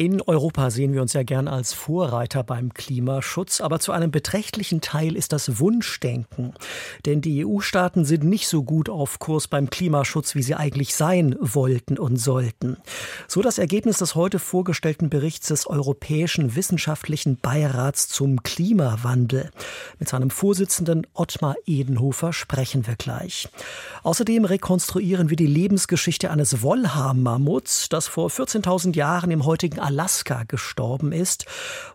In 0.00 0.22
Europa 0.22 0.70
sehen 0.70 0.94
wir 0.94 1.02
uns 1.02 1.12
ja 1.12 1.24
gern 1.24 1.46
als 1.46 1.74
Vorreiter 1.74 2.42
beim 2.42 2.72
Klimaschutz, 2.72 3.60
aber 3.60 3.80
zu 3.80 3.92
einem 3.92 4.10
beträchtlichen 4.10 4.80
Teil 4.80 5.14
ist 5.14 5.30
das 5.30 5.58
Wunschdenken. 5.58 6.54
Denn 7.04 7.20
die 7.20 7.44
EU-Staaten 7.44 8.06
sind 8.06 8.24
nicht 8.24 8.48
so 8.48 8.62
gut 8.62 8.88
auf 8.88 9.18
Kurs 9.18 9.46
beim 9.46 9.68
Klimaschutz, 9.68 10.34
wie 10.34 10.42
sie 10.42 10.54
eigentlich 10.54 10.94
sein 10.94 11.36
wollten 11.38 11.98
und 11.98 12.16
sollten. 12.16 12.78
So 13.28 13.42
das 13.42 13.58
Ergebnis 13.58 13.98
des 13.98 14.14
heute 14.14 14.38
vorgestellten 14.38 15.10
Berichts 15.10 15.48
des 15.48 15.66
Europäischen 15.66 16.56
Wissenschaftlichen 16.56 17.36
Beirats 17.36 18.08
zum 18.08 18.42
Klimawandel. 18.42 19.50
Mit 19.98 20.08
seinem 20.08 20.30
Vorsitzenden 20.30 21.06
Ottmar 21.12 21.56
Edenhofer 21.66 22.32
sprechen 22.32 22.86
wir 22.86 22.96
gleich. 22.96 23.50
Außerdem 24.02 24.46
rekonstruieren 24.46 25.28
wir 25.28 25.36
die 25.36 25.44
Lebensgeschichte 25.44 26.30
eines 26.30 26.62
Wollhaar-Mammuts, 26.62 27.90
das 27.90 28.08
vor 28.08 28.30
14.000 28.30 28.96
Jahren 28.96 29.30
im 29.30 29.44
heutigen 29.44 29.78
Alaska 29.90 30.44
gestorben 30.44 31.10
ist. 31.10 31.46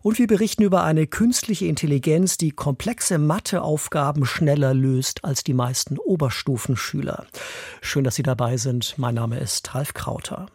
Und 0.01 0.19
wir 0.19 0.27
berichten 0.27 0.63
über 0.63 0.83
eine 0.83 1.07
künstliche 1.07 1.65
Intelligenz, 1.65 2.37
die 2.37 2.51
komplexe 2.51 3.17
Matheaufgaben 3.17 4.25
schneller 4.25 4.73
löst 4.73 5.23
als 5.23 5.43
die 5.43 5.53
meisten 5.53 5.97
Oberstufenschüler. 5.97 7.25
Schön, 7.81 8.03
dass 8.03 8.15
Sie 8.15 8.23
dabei 8.23 8.57
sind. 8.57 8.95
Mein 8.97 9.15
Name 9.15 9.39
ist 9.39 9.73
Ralf 9.73 9.93
Krauter. 9.93 10.47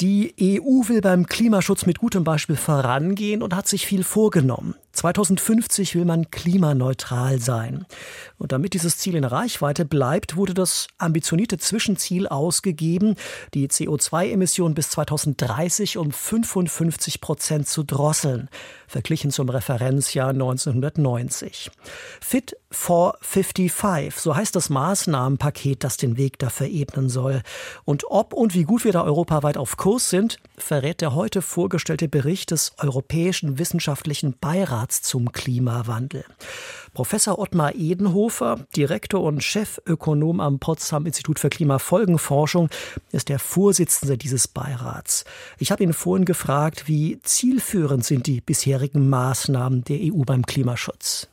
Die 0.00 0.34
EU 0.40 0.88
will 0.88 1.00
beim 1.00 1.26
Klimaschutz 1.26 1.84
mit 1.84 1.98
gutem 1.98 2.24
Beispiel 2.24 2.56
vorangehen 2.56 3.42
und 3.42 3.54
hat 3.54 3.66
sich 3.66 3.86
viel 3.86 4.04
vorgenommen. 4.04 4.74
2050 4.94 5.94
will 5.94 6.04
man 6.04 6.30
klimaneutral 6.30 7.40
sein. 7.40 7.84
Und 8.38 8.52
damit 8.52 8.74
dieses 8.74 8.98
Ziel 8.98 9.16
in 9.16 9.24
Reichweite 9.24 9.84
bleibt, 9.84 10.36
wurde 10.36 10.54
das 10.54 10.86
ambitionierte 10.98 11.58
Zwischenziel 11.58 12.28
ausgegeben, 12.28 13.16
die 13.54 13.68
CO2-Emissionen 13.68 14.74
bis 14.74 14.90
2030 14.90 15.98
um 15.98 16.12
55 16.12 17.20
Prozent 17.20 17.68
zu 17.68 17.82
drosseln, 17.82 18.48
verglichen 18.86 19.30
zum 19.30 19.48
Referenzjahr 19.48 20.30
1990. 20.30 21.70
Fit 22.20 22.56
for 22.70 23.16
55, 23.20 24.14
so 24.14 24.36
heißt 24.36 24.54
das 24.54 24.70
Maßnahmenpaket, 24.70 25.84
das 25.84 25.96
den 25.96 26.16
Weg 26.16 26.38
dafür 26.38 26.68
ebnen 26.68 27.08
soll. 27.08 27.42
Und 27.84 28.04
ob 28.08 28.32
und 28.32 28.54
wie 28.54 28.64
gut 28.64 28.84
wir 28.84 28.92
da 28.92 29.02
europaweit 29.04 29.56
auf 29.56 29.76
Kurs 29.76 30.10
sind, 30.10 30.38
verrät 30.56 31.00
der 31.00 31.14
heute 31.14 31.42
vorgestellte 31.42 32.08
Bericht 32.08 32.50
des 32.50 32.72
Europäischen 32.78 33.58
Wissenschaftlichen 33.58 34.36
Beirats 34.38 34.83
Charts 34.84 35.00
zum 35.00 35.32
Klimawandel. 35.32 36.24
Professor 36.92 37.38
Ottmar 37.38 37.74
Edenhofer, 37.74 38.66
Direktor 38.76 39.22
und 39.22 39.42
Chefökonom 39.42 40.40
am 40.40 40.58
Potsdam 40.58 41.06
Institut 41.06 41.38
für 41.38 41.48
Klimafolgenforschung, 41.48 42.68
ist 43.10 43.30
der 43.30 43.38
Vorsitzende 43.38 44.18
dieses 44.18 44.46
Beirats. 44.46 45.24
Ich 45.58 45.72
habe 45.72 45.82
ihn 45.82 45.94
vorhin 45.94 46.26
gefragt, 46.26 46.86
wie 46.86 47.18
zielführend 47.22 48.04
sind 48.04 48.26
die 48.26 48.42
bisherigen 48.42 49.08
Maßnahmen 49.08 49.84
der 49.84 50.00
EU 50.02 50.22
beim 50.24 50.44
Klimaschutz? 50.44 51.28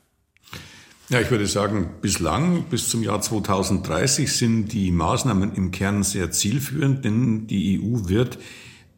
Ja, 1.10 1.20
ich 1.20 1.30
würde 1.30 1.46
sagen, 1.46 1.96
bislang, 2.02 2.64
bis 2.70 2.88
zum 2.88 3.04
Jahr 3.04 3.22
2030 3.22 4.32
sind 4.32 4.70
die 4.70 4.92
Maßnahmen 4.92 5.56
im 5.56 5.72
Kern 5.72 6.04
sehr 6.04 6.32
zielführend, 6.32 7.04
denn 7.04 7.48
die 7.48 7.82
EU 7.82 8.08
wird 8.08 8.40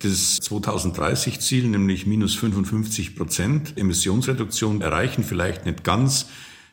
das 0.04 0.42
2030-Ziel, 0.42 1.68
nämlich 1.68 2.06
minus 2.06 2.36
55 2.36 3.16
Prozent 3.16 3.78
Emissionsreduktion 3.78 4.82
erreichen, 4.82 5.24
vielleicht 5.24 5.66
nicht 5.66 5.84
ganz. 5.84 6.28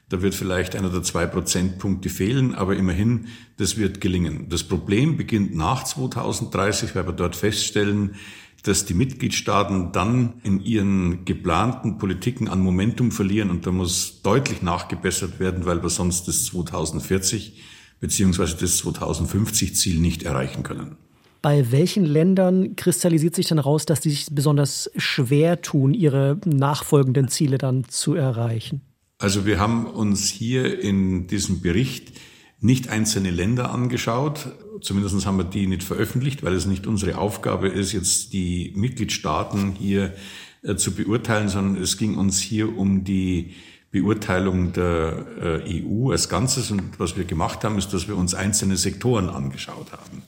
Da 0.08 0.22
wird 0.22 0.34
vielleicht 0.34 0.74
einer 0.74 0.90
der 0.90 1.04
zwei 1.04 1.26
Prozentpunkte 1.26 2.08
fehlen, 2.08 2.54
aber 2.54 2.74
immerhin, 2.74 3.28
das 3.58 3.76
wird 3.76 4.00
gelingen. 4.00 4.48
Das 4.48 4.64
Problem 4.64 5.16
beginnt 5.16 5.54
nach 5.54 5.84
2030, 5.84 6.96
weil 6.96 7.06
wir 7.06 7.12
dort 7.12 7.36
feststellen, 7.36 8.16
dass 8.64 8.84
die 8.84 8.94
Mitgliedstaaten 8.94 9.92
dann 9.92 10.34
in 10.42 10.60
ihren 10.60 11.24
geplanten 11.24 11.98
Politiken 11.98 12.48
an 12.48 12.60
Momentum 12.60 13.12
verlieren 13.12 13.50
und 13.50 13.66
da 13.66 13.70
muss 13.70 14.20
deutlich 14.22 14.62
nachgebessert 14.62 15.38
werden, 15.38 15.64
weil 15.64 15.82
wir 15.82 15.90
sonst 15.90 16.28
das 16.28 16.44
2040 16.46 17.62
beziehungsweise 18.00 18.56
das 18.56 18.78
2050 18.78 19.76
Ziel 19.76 20.00
nicht 20.00 20.24
erreichen 20.24 20.62
können. 20.62 20.96
Bei 21.42 21.72
welchen 21.72 22.04
Ländern 22.04 22.76
kristallisiert 22.76 23.34
sich 23.34 23.48
dann 23.48 23.58
raus, 23.58 23.86
dass 23.86 24.00
die 24.00 24.10
sich 24.10 24.26
besonders 24.30 24.90
schwer 24.96 25.62
tun, 25.62 25.94
ihre 25.94 26.38
nachfolgenden 26.44 27.28
Ziele 27.28 27.58
dann 27.58 27.84
zu 27.88 28.14
erreichen? 28.14 28.82
Also 29.18 29.46
wir 29.46 29.58
haben 29.58 29.86
uns 29.86 30.28
hier 30.28 30.80
in 30.80 31.26
diesem 31.26 31.60
Bericht 31.60 32.12
nicht 32.60 32.88
einzelne 32.88 33.30
Länder 33.30 33.70
angeschaut. 33.72 34.48
Zumindest 34.82 35.26
haben 35.26 35.38
wir 35.38 35.44
die 35.44 35.66
nicht 35.66 35.82
veröffentlicht, 35.82 36.42
weil 36.42 36.54
es 36.54 36.66
nicht 36.66 36.86
unsere 36.86 37.18
Aufgabe 37.18 37.68
ist, 37.68 37.92
jetzt 37.92 38.32
die 38.32 38.72
Mitgliedstaaten 38.76 39.72
hier 39.72 40.14
äh, 40.62 40.76
zu 40.76 40.94
beurteilen, 40.94 41.48
sondern 41.48 41.82
es 41.82 41.96
ging 41.96 42.16
uns 42.16 42.38
hier 42.38 42.76
um 42.76 43.04
die 43.04 43.54
Beurteilung 43.90 44.72
der 44.72 45.26
äh, 45.66 45.84
EU 45.84 46.10
als 46.10 46.28
Ganzes. 46.28 46.70
Und 46.70 46.98
was 46.98 47.16
wir 47.16 47.24
gemacht 47.24 47.64
haben, 47.64 47.78
ist, 47.78 47.92
dass 47.92 48.08
wir 48.08 48.16
uns 48.16 48.34
einzelne 48.34 48.76
Sektoren 48.76 49.28
angeschaut 49.28 49.92
haben. 49.92 50.22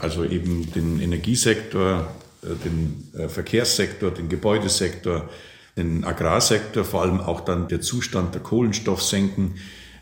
Also 0.00 0.24
eben 0.24 0.70
den 0.72 1.00
Energiesektor, 1.00 2.08
äh, 2.42 2.48
den 2.64 3.08
äh, 3.18 3.28
Verkehrssektor, 3.28 4.10
den 4.10 4.28
Gebäudesektor, 4.28 5.28
den 5.76 6.04
Agrarsektor, 6.04 6.84
vor 6.84 7.02
allem 7.02 7.20
auch 7.20 7.40
dann 7.40 7.68
der 7.68 7.80
Zustand 7.80 8.34
der 8.34 8.42
Kohlenstoffsenken. 8.42 9.54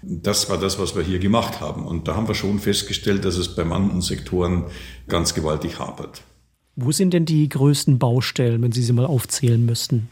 Das 0.02 0.48
war 0.50 0.58
das, 0.58 0.78
was 0.78 0.94
wir 0.94 1.02
hier 1.02 1.18
gemacht 1.18 1.60
haben. 1.60 1.86
Und 1.86 2.08
da 2.08 2.14
haben 2.14 2.28
wir 2.28 2.34
schon 2.34 2.58
festgestellt, 2.58 3.24
dass 3.24 3.36
es 3.36 3.54
bei 3.54 3.64
manchen 3.64 4.00
Sektoren 4.00 4.64
ganz 5.08 5.34
gewaltig 5.34 5.78
hapert. 5.78 6.22
Wo 6.76 6.92
sind 6.92 7.14
denn 7.14 7.24
die 7.24 7.48
größten 7.48 7.98
Baustellen, 7.98 8.62
wenn 8.62 8.72
Sie 8.72 8.82
sie 8.82 8.92
mal 8.92 9.06
aufzählen 9.06 9.64
müssten? 9.64 10.08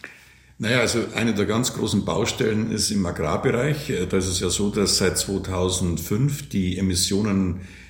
Naja, 0.59 0.81
also 0.81 1.01
eine 1.15 1.35
der 1.35 1.47
ganz 1.47 1.75
großen 1.75 2.05
Baustellen 2.05 2.71
ist 2.71 2.91
im 2.91 3.05
Agrarbereich. 3.05 3.93
Da 4.09 4.17
ist 4.17 4.29
es 4.29 4.41
ja 4.41 4.49
so, 4.49 4.71
dass 4.71 4.99
seit 4.99 5.19
2005 5.19 6.49
die 6.49 6.79
Emissionen 6.79 7.61
äh, 7.61 7.84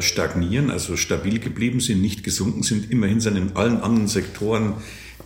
stagnieren, 0.00 0.70
also 0.70 0.96
stabil 0.96 1.40
geblieben 1.40 1.80
sind, 1.80 2.00
nicht 2.00 2.22
gesunken 2.22 2.62
sind. 2.62 2.90
Immerhin 2.90 3.20
sind 3.20 3.36
in 3.36 3.56
allen 3.56 3.80
anderen 3.80 4.08
Sektoren 4.08 4.74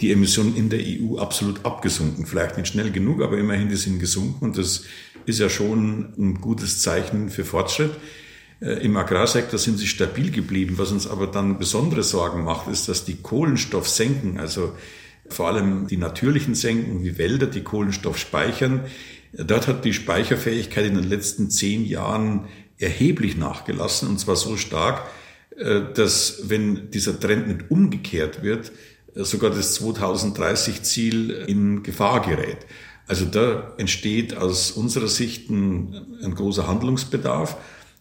die 0.00 0.12
Emissionen 0.12 0.56
in 0.56 0.70
der 0.70 0.80
EU 0.80 1.18
absolut 1.18 1.64
abgesunken. 1.64 2.26
Vielleicht 2.26 2.56
nicht 2.56 2.68
schnell 2.68 2.90
genug, 2.90 3.22
aber 3.22 3.38
immerhin 3.38 3.68
die 3.68 3.76
sind 3.76 3.98
gesunken 3.98 4.44
und 4.44 4.58
das 4.58 4.84
ist 5.26 5.40
ja 5.40 5.48
schon 5.48 6.14
ein 6.16 6.40
gutes 6.40 6.80
Zeichen 6.80 7.30
für 7.30 7.44
Fortschritt. 7.44 7.92
Äh, 8.60 8.84
Im 8.84 8.96
Agrarsektor 8.96 9.58
sind 9.58 9.78
sie 9.78 9.86
stabil 9.86 10.30
geblieben. 10.30 10.78
Was 10.78 10.92
uns 10.92 11.06
aber 11.06 11.26
dann 11.26 11.58
besondere 11.58 12.02
Sorgen 12.02 12.44
macht, 12.44 12.68
ist, 12.68 12.88
dass 12.88 13.04
die 13.04 13.16
Kohlenstoffsenken, 13.16 14.38
also 14.38 14.72
vor 15.28 15.48
allem 15.48 15.86
die 15.86 15.98
natürlichen 15.98 16.54
Senken 16.54 17.04
wie 17.04 17.18
Wälder, 17.18 17.46
die 17.46 17.62
Kohlenstoff 17.62 18.18
speichern, 18.18 18.82
dort 19.32 19.68
hat 19.68 19.84
die 19.84 19.92
Speicherfähigkeit 19.92 20.86
in 20.86 20.94
den 20.94 21.08
letzten 21.08 21.50
zehn 21.50 21.84
Jahren 21.84 22.46
erheblich 22.78 23.36
nachgelassen 23.36 24.08
und 24.08 24.18
zwar 24.18 24.36
so 24.36 24.56
stark, 24.56 25.08
äh, 25.58 25.92
dass 25.92 26.48
wenn 26.48 26.90
dieser 26.90 27.18
Trend 27.18 27.48
nicht 27.48 27.70
umgekehrt 27.70 28.42
wird, 28.42 28.72
äh, 29.14 29.24
sogar 29.24 29.50
das 29.50 29.80
2030-Ziel 29.80 31.30
in 31.30 31.82
Gefahr 31.82 32.22
gerät. 32.22 32.58
Also 33.08 33.24
da 33.24 33.74
entsteht 33.78 34.36
aus 34.36 34.70
unserer 34.70 35.08
Sicht 35.08 35.50
ein, 35.50 36.18
ein 36.22 36.34
großer 36.34 36.68
Handlungsbedarf. 36.68 37.56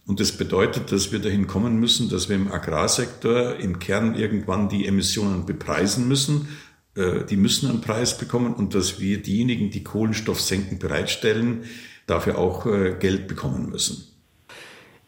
Und 0.05 0.19
das 0.19 0.33
bedeutet, 0.33 0.91
dass 0.91 1.11
wir 1.11 1.19
dahin 1.19 1.47
kommen 1.47 1.79
müssen, 1.79 2.09
dass 2.09 2.29
wir 2.29 2.35
im 2.35 2.51
Agrarsektor 2.51 3.55
im 3.55 3.79
Kern 3.79 4.15
irgendwann 4.15 4.69
die 4.69 4.85
Emissionen 4.85 5.45
bepreisen 5.45 6.07
müssen. 6.07 6.49
Äh, 6.95 7.25
die 7.25 7.37
müssen 7.37 7.69
einen 7.69 7.81
Preis 7.81 8.17
bekommen 8.17 8.53
und 8.53 8.75
dass 8.75 8.99
wir 8.99 9.21
diejenigen, 9.21 9.71
die 9.71 9.83
Kohlenstoffsenken 9.83 10.77
bereitstellen, 10.77 11.63
dafür 12.05 12.37
auch 12.37 12.63
Geld 12.99 13.27
bekommen 13.27 13.69
müssen. 13.69 14.16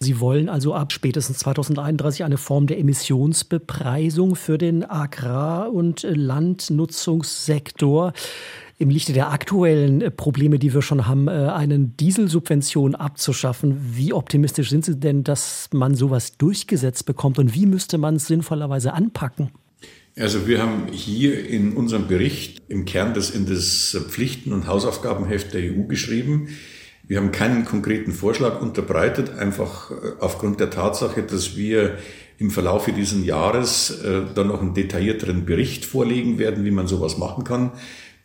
Sie 0.02 0.22
wollen 0.22 0.48
also 0.48 0.74
ab 0.74 0.94
spätestens 0.94 1.40
2031 1.40 2.24
eine 2.24 2.38
Form 2.38 2.68
der 2.68 2.80
Emissionsbepreisung 2.80 4.38
für 4.38 4.58
den 4.58 4.90
Agrar- 4.90 5.74
und 5.74 6.04
Landnutzungssektor 6.04 8.14
im 8.78 8.90
Lichte 8.90 9.12
der 9.12 9.34
aktuellen 9.34 10.00
äh, 10.00 10.10
Probleme, 10.10 10.58
die 10.58 10.74
wir 10.74 10.82
schon 10.82 11.06
haben, 11.06 11.28
äh, 11.28 11.32
einen 11.32 11.98
Dieselsubvention 11.98 12.96
abzuschaffen. 12.96 13.78
Wie 13.94 14.14
optimistisch 14.14 14.70
sind 14.70 14.86
Sie 14.86 14.98
denn, 14.98 15.26
dass 15.26 15.68
man 15.74 15.96
sowas 15.96 16.38
durchgesetzt 16.38 17.06
bekommt 17.06 17.38
und 17.38 17.54
wie 17.54 17.66
müsste 17.66 17.98
man 17.98 18.16
es 18.16 18.28
sinnvollerweise 18.28 18.94
anpacken? 18.94 19.52
Also 20.18 20.48
wir 20.48 20.62
haben 20.62 20.94
hier 20.94 21.46
in 21.46 21.76
unserem 21.76 22.08
Bericht 22.08 22.62
im 22.70 22.86
Kern 22.86 23.14
das 23.14 23.32
in 23.32 23.46
das 23.46 23.98
Pflichten- 24.08 24.54
und 24.54 24.66
Hausaufgabenheft 24.66 25.54
der 25.54 25.74
EU 25.74 25.84
geschrieben. 25.88 26.48
Wir 27.10 27.18
haben 27.18 27.32
keinen 27.32 27.66
konkreten 27.66 28.12
Vorschlag 28.12 28.62
unterbreitet, 28.62 29.32
einfach 29.36 29.90
äh, 29.90 29.96
aufgrund 30.20 30.60
der 30.60 30.70
Tatsache, 30.70 31.24
dass 31.24 31.58
wir 31.58 31.98
im 32.38 32.52
Verlauf 32.52 32.86
dieses 32.86 33.26
Jahres 33.26 34.04
äh, 34.04 34.22
dann 34.36 34.50
noch 34.50 34.62
einen 34.62 34.76
detaillierteren 34.76 35.44
Bericht 35.44 35.86
vorlegen 35.86 36.38
werden, 36.38 36.66
wie 36.66 36.72
man 36.72 36.86
sowas 36.86 37.18
machen 37.18 37.44
kann. 37.44 37.72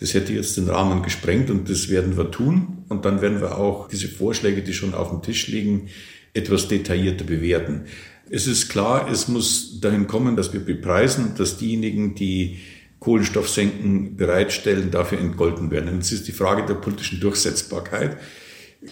Das 0.01 0.13
hätte 0.13 0.35
jetzt 0.35 0.59
den 0.59 0.69
Rahmen 0.69 1.03
gesprengt 1.03 1.49
und 1.49 1.71
das 1.71 1.89
werden 1.89 2.19
wir 2.19 2.31
tun. 2.31 2.85
Und 2.91 3.07
dann 3.07 3.23
werden 3.23 3.41
wir 3.41 3.57
auch 3.57 3.89
diese 3.89 4.07
Vorschläge, 4.07 4.61
die 4.61 4.75
schon 4.75 4.93
auf 4.93 5.09
dem 5.09 5.23
Tisch 5.23 5.49
liegen, 5.49 5.89
etwas 6.35 6.69
detaillierter 6.69 7.25
bewerten. 7.25 7.87
Es 8.29 8.47
ist 8.47 8.69
klar, 8.69 9.09
es 9.11 9.29
muss 9.29 9.81
dahin 9.81 10.07
kommen, 10.09 10.37
dass 10.37 10.53
wir 10.53 10.61
bepreisen, 10.61 11.33
dass 11.39 11.57
diejenigen, 11.57 12.15
die 12.17 12.59
Kohlenstoffsenken 13.01 14.17
bereitstellen, 14.17 14.91
dafür 14.91 15.21
entgolten 15.21 15.71
werden. 15.71 16.01
Es 16.01 16.13
ist 16.13 16.29
die 16.29 16.33
Frage 16.33 16.67
der 16.67 16.75
politischen 16.75 17.21
Durchsetzbarkeit. 17.21 18.19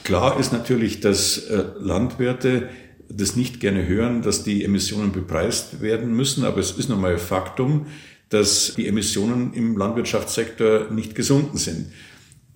Klar 0.05 0.41
ist 0.41 0.53
natürlich, 0.53 1.01
dass 1.01 1.39
äh, 1.39 1.65
Landwirte 1.79 2.69
das 3.09 3.37
nicht 3.37 3.61
gerne 3.61 3.87
hören, 3.87 4.23
dass 4.23 4.43
die 4.43 4.65
Emissionen 4.65 5.13
bepreist 5.13 5.83
werden 5.83 6.15
müssen, 6.15 6.45
aber 6.45 6.59
es 6.59 6.73
ist 6.73 6.89
nochmal 6.89 7.19
Faktum, 7.19 7.87
dass 8.31 8.75
die 8.75 8.89
Emissionen 8.89 9.53
im 9.53 9.77
Landwirtschaftssektor 9.77 10.91
nicht 10.91 11.15
gesunken 11.15 11.59
sind. 11.59 11.89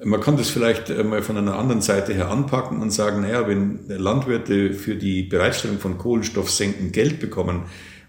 Man 0.03 0.21
kann 0.21 0.37
das 0.37 0.51
vielleicht 0.51 0.89
mal 1.05 1.23
von 1.23 1.37
einer 1.37 1.59
anderen 1.59 1.83
Seite 1.83 2.15
her 2.15 2.31
anpacken 2.31 2.81
und 2.81 2.91
sagen, 2.91 3.23
naja, 3.23 3.47
wenn 3.49 3.87
Landwirte 3.89 4.73
für 4.73 4.95
die 4.95 5.23
Bereitstellung 5.23 5.79
von 5.79 5.99
Kohlenstoffsenken 5.99 6.93
Geld 6.93 7.19
bekommen 7.19 7.63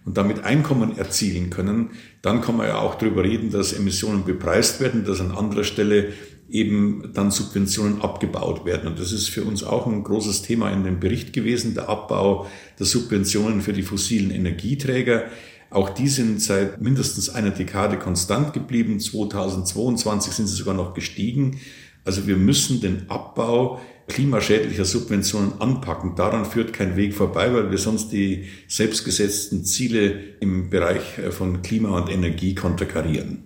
und 0.05 0.17
damit 0.17 0.43
Einkommen 0.43 0.97
erzielen 0.97 1.49
können, 1.49 1.91
dann 2.21 2.41
kann 2.41 2.57
man 2.57 2.67
ja 2.67 2.79
auch 2.79 2.95
darüber 2.95 3.23
reden, 3.23 3.51
dass 3.51 3.73
Emissionen 3.73 4.25
bepreist 4.25 4.79
werden, 4.81 5.05
dass 5.05 5.21
an 5.21 5.31
anderer 5.31 5.63
Stelle 5.63 6.13
eben 6.49 7.11
dann 7.13 7.31
Subventionen 7.31 8.01
abgebaut 8.01 8.65
werden. 8.65 8.87
Und 8.87 8.99
das 8.99 9.11
ist 9.11 9.29
für 9.29 9.43
uns 9.43 9.63
auch 9.63 9.85
ein 9.87 10.03
großes 10.03 10.43
Thema 10.43 10.71
in 10.71 10.83
dem 10.83 10.99
Bericht 10.99 11.33
gewesen, 11.33 11.73
der 11.73 11.89
Abbau 11.89 12.47
der 12.79 12.85
Subventionen 12.85 13.61
für 13.61 13.73
die 13.73 13.83
fossilen 13.83 14.31
Energieträger. 14.31 15.25
Auch 15.69 15.89
die 15.89 16.07
sind 16.07 16.41
seit 16.41 16.81
mindestens 16.81 17.29
einer 17.29 17.51
Dekade 17.51 17.97
konstant 17.97 18.53
geblieben. 18.53 18.99
2022 18.99 20.33
sind 20.33 20.47
sie 20.47 20.55
sogar 20.55 20.73
noch 20.73 20.93
gestiegen. 20.93 21.59
Also 22.05 22.25
wir 22.25 22.37
müssen 22.37 22.79
den 22.79 23.09
Abbau 23.09 23.81
klimaschädlicher 24.07 24.85
Subventionen 24.85 25.59
anpacken. 25.59 26.15
Daran 26.15 26.45
führt 26.45 26.71
kein 26.71 26.95
Weg 26.95 27.13
vorbei, 27.13 27.53
weil 27.53 27.69
wir 27.69 27.77
sonst 27.77 28.13
die 28.13 28.45
selbstgesetzten 28.69 29.65
Ziele 29.65 30.37
im 30.39 30.69
Bereich 30.69 31.19
von 31.31 31.61
Klima 31.61 31.97
und 31.97 32.09
Energie 32.09 32.55
konterkarieren. 32.55 33.43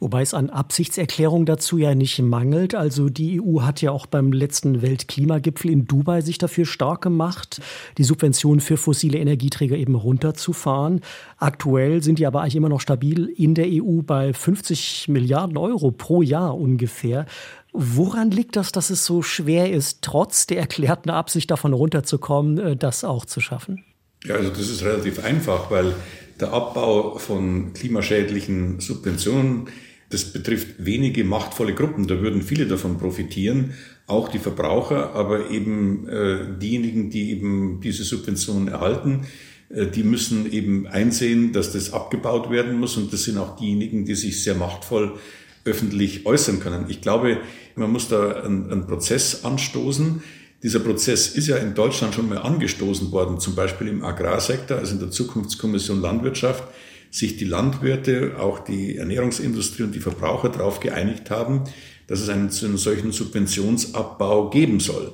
Wobei 0.00 0.22
es 0.22 0.34
an 0.34 0.50
Absichtserklärungen 0.50 1.46
dazu 1.46 1.78
ja 1.78 1.94
nicht 1.94 2.20
mangelt. 2.20 2.74
Also 2.74 3.08
die 3.08 3.40
EU 3.40 3.62
hat 3.62 3.80
ja 3.82 3.90
auch 3.90 4.06
beim 4.06 4.32
letzten 4.32 4.82
Weltklimagipfel 4.82 5.70
in 5.70 5.86
Dubai 5.86 6.20
sich 6.20 6.38
dafür 6.38 6.66
stark 6.66 7.02
gemacht, 7.02 7.60
die 7.98 8.04
Subventionen 8.04 8.60
für 8.60 8.76
fossile 8.76 9.18
Energieträger 9.18 9.76
eben 9.76 9.94
runterzufahren. 9.94 11.00
Aktuell 11.38 12.02
sind 12.02 12.18
die 12.18 12.26
aber 12.26 12.42
eigentlich 12.42 12.56
immer 12.56 12.68
noch 12.68 12.80
stabil 12.80 13.26
in 13.36 13.54
der 13.54 13.66
EU 13.68 14.02
bei 14.02 14.32
50 14.32 15.08
Milliarden 15.08 15.56
Euro 15.56 15.90
pro 15.90 16.22
Jahr 16.22 16.56
ungefähr. 16.56 17.26
Woran 17.72 18.30
liegt 18.30 18.54
das, 18.54 18.70
dass 18.70 18.90
es 18.90 19.04
so 19.04 19.22
schwer 19.22 19.72
ist, 19.72 20.02
trotz 20.02 20.46
der 20.46 20.58
erklärten 20.58 21.10
Absicht 21.10 21.50
davon 21.50 21.72
runterzukommen, 21.72 22.58
äh, 22.58 22.76
das 22.76 23.02
auch 23.02 23.24
zu 23.24 23.40
schaffen? 23.40 23.84
Ja, 24.24 24.36
also 24.36 24.50
das 24.50 24.70
ist 24.70 24.82
relativ 24.84 25.22
einfach, 25.22 25.70
weil 25.70 25.94
der 26.40 26.52
Abbau 26.52 27.18
von 27.18 27.72
klimaschädlichen 27.72 28.80
Subventionen 28.80 29.68
das 30.14 30.32
betrifft 30.32 30.68
wenige 30.78 31.24
machtvolle 31.24 31.74
Gruppen. 31.74 32.06
Da 32.06 32.20
würden 32.20 32.42
viele 32.42 32.66
davon 32.66 32.98
profitieren, 32.98 33.74
auch 34.06 34.28
die 34.28 34.38
Verbraucher, 34.38 35.12
aber 35.14 35.50
eben 35.50 36.08
äh, 36.08 36.58
diejenigen, 36.60 37.10
die 37.10 37.30
eben 37.32 37.80
diese 37.82 38.04
Subventionen 38.04 38.68
erhalten, 38.68 39.26
äh, 39.70 39.86
die 39.86 40.04
müssen 40.04 40.50
eben 40.52 40.86
einsehen, 40.86 41.52
dass 41.52 41.72
das 41.72 41.92
abgebaut 41.92 42.50
werden 42.50 42.78
muss. 42.78 42.96
Und 42.96 43.12
das 43.12 43.24
sind 43.24 43.38
auch 43.38 43.56
diejenigen, 43.56 44.04
die 44.04 44.14
sich 44.14 44.44
sehr 44.44 44.54
machtvoll 44.54 45.18
öffentlich 45.64 46.26
äußern 46.26 46.60
können. 46.60 46.86
Ich 46.88 47.00
glaube, 47.00 47.38
man 47.74 47.90
muss 47.90 48.08
da 48.08 48.42
einen, 48.42 48.70
einen 48.70 48.86
Prozess 48.86 49.44
anstoßen. 49.44 50.22
Dieser 50.64 50.80
Prozess 50.80 51.28
ist 51.28 51.46
ja 51.46 51.58
in 51.58 51.74
Deutschland 51.74 52.14
schon 52.14 52.26
mal 52.26 52.38
angestoßen 52.38 53.12
worden, 53.12 53.38
zum 53.38 53.54
Beispiel 53.54 53.86
im 53.86 54.02
Agrarsektor, 54.02 54.78
also 54.78 54.94
in 54.94 54.98
der 54.98 55.10
Zukunftskommission 55.10 56.00
Landwirtschaft 56.00 56.64
sich 57.10 57.36
die 57.36 57.44
Landwirte, 57.44 58.36
auch 58.40 58.60
die 58.60 58.96
Ernährungsindustrie 58.96 59.82
und 59.82 59.94
die 59.94 60.00
Verbraucher 60.00 60.48
darauf 60.48 60.80
geeinigt 60.80 61.30
haben, 61.30 61.64
dass 62.06 62.20
es 62.20 62.30
einen, 62.30 62.48
einen 62.48 62.78
solchen 62.78 63.12
Subventionsabbau 63.12 64.48
geben 64.48 64.80
soll. 64.80 65.12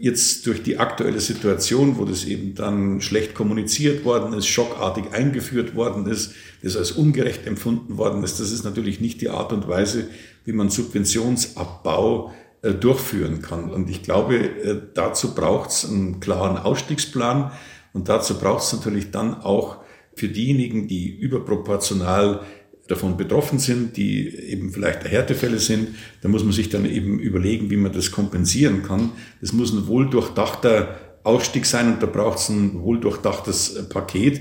Jetzt 0.00 0.44
durch 0.48 0.64
die 0.64 0.78
aktuelle 0.78 1.20
Situation, 1.20 1.96
wo 1.96 2.04
das 2.04 2.24
eben 2.24 2.56
dann 2.56 3.00
schlecht 3.00 3.36
kommuniziert 3.36 4.04
worden 4.04 4.32
ist, 4.32 4.48
schockartig 4.48 5.12
eingeführt 5.12 5.76
worden 5.76 6.06
ist, 6.06 6.32
das 6.60 6.76
als 6.76 6.90
ungerecht 6.90 7.46
empfunden 7.46 7.98
worden 7.98 8.24
ist, 8.24 8.40
das 8.40 8.50
ist 8.50 8.64
natürlich 8.64 9.00
nicht 9.00 9.20
die 9.20 9.28
Art 9.28 9.52
und 9.52 9.68
Weise, 9.68 10.08
wie 10.44 10.52
man 10.52 10.70
Subventionsabbau 10.70 12.32
durchführen 12.62 13.42
kann. 13.42 13.70
Und 13.70 13.88
ich 13.88 14.02
glaube, 14.02 14.36
äh, 14.36 14.80
dazu 14.94 15.34
braucht 15.34 15.70
es 15.70 15.88
einen 15.88 16.20
klaren 16.20 16.58
Ausstiegsplan 16.58 17.52
und 17.92 18.08
dazu 18.08 18.38
braucht 18.38 18.64
es 18.64 18.72
natürlich 18.72 19.10
dann 19.10 19.40
auch 19.42 19.78
für 20.14 20.28
diejenigen, 20.28 20.88
die 20.88 21.08
überproportional 21.08 22.40
davon 22.88 23.16
betroffen 23.16 23.58
sind, 23.58 23.96
die 23.96 24.34
eben 24.34 24.72
vielleicht 24.72 25.04
Härtefälle 25.04 25.58
sind, 25.58 25.90
da 26.22 26.28
muss 26.28 26.42
man 26.42 26.52
sich 26.52 26.70
dann 26.70 26.86
eben 26.86 27.18
überlegen, 27.18 27.70
wie 27.70 27.76
man 27.76 27.92
das 27.92 28.10
kompensieren 28.10 28.82
kann. 28.82 29.12
Das 29.40 29.52
muss 29.52 29.72
ein 29.72 29.86
wohldurchdachter 29.86 30.96
Ausstieg 31.22 31.66
sein 31.66 31.92
und 31.92 32.02
da 32.02 32.06
braucht 32.06 32.38
es 32.38 32.48
ein 32.48 32.80
wohldurchdachtes 32.82 33.88
Paket. 33.90 34.40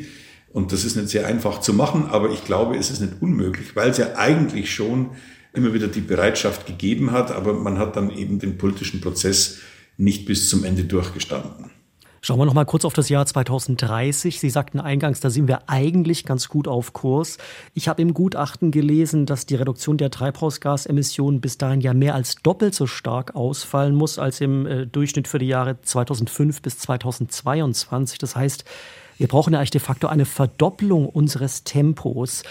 Und 0.53 0.71
das 0.71 0.85
ist 0.85 0.95
nicht 0.95 1.09
sehr 1.09 1.27
einfach 1.27 1.59
zu 1.59 1.73
machen, 1.73 2.05
aber 2.09 2.31
ich 2.31 2.45
glaube, 2.45 2.77
es 2.77 2.89
ist 2.89 3.01
nicht 3.01 3.21
unmöglich, 3.21 3.75
weil 3.75 3.89
es 3.89 3.97
ja 3.97 4.15
eigentlich 4.15 4.73
schon 4.73 5.11
immer 5.57 5.73
wieder 5.73 5.87
die 5.87 6.01
Bereitschaft 6.01 6.65
gegeben 6.65 7.11
hat, 7.11 7.31
aber 7.31 7.53
man 7.53 7.77
hat 7.77 7.95
dann 7.95 8.09
eben 8.09 8.39
den 8.39 8.57
politischen 8.57 9.01
Prozess 9.01 9.59
nicht 9.97 10.25
bis 10.25 10.49
zum 10.49 10.63
Ende 10.63 10.83
durchgestanden. 10.83 11.71
Schauen 12.21 12.39
wir 12.39 12.45
noch 12.45 12.53
mal 12.53 12.65
kurz 12.65 12.83
auf 12.83 12.93
das 12.93 13.09
Jahr 13.09 13.25
2030. 13.25 14.39
Sie 14.39 14.49
sagten 14.49 14.79
eingangs, 14.79 15.19
da 15.19 15.29
sind 15.29 15.47
wir 15.47 15.69
eigentlich 15.69 16.25
ganz 16.25 16.49
gut 16.49 16.67
auf 16.67 16.91
Kurs. 16.93 17.37
Ich 17.73 17.87
habe 17.87 18.01
im 18.01 18.13
Gutachten 18.13 18.71
gelesen, 18.71 19.25
dass 19.25 19.45
die 19.45 19.55
Reduktion 19.55 19.97
der 19.97 20.11
Treibhausgasemissionen 20.11 21.41
bis 21.41 21.57
dahin 21.57 21.79
ja 21.79 21.93
mehr 21.93 22.15
als 22.15 22.35
doppelt 22.35 22.73
so 22.73 22.87
stark 22.87 23.35
ausfallen 23.35 23.95
muss 23.95 24.19
als 24.19 24.41
im 24.41 24.65
äh, 24.65 24.87
Durchschnitt 24.87 25.27
für 25.27 25.39
die 25.39 25.47
Jahre 25.47 25.81
2005 25.81 26.61
bis 26.61 26.79
2022. 26.79 28.17
Das 28.17 28.35
heißt, 28.35 28.65
wir 29.17 29.27
brauchen 29.27 29.53
ja 29.53 29.59
eigentlich 29.59 29.71
de 29.71 29.81
facto 29.81 30.07
eine 30.07 30.25
Verdopplung 30.25 31.07
unseres 31.07 31.63
Tempos. 31.63 32.43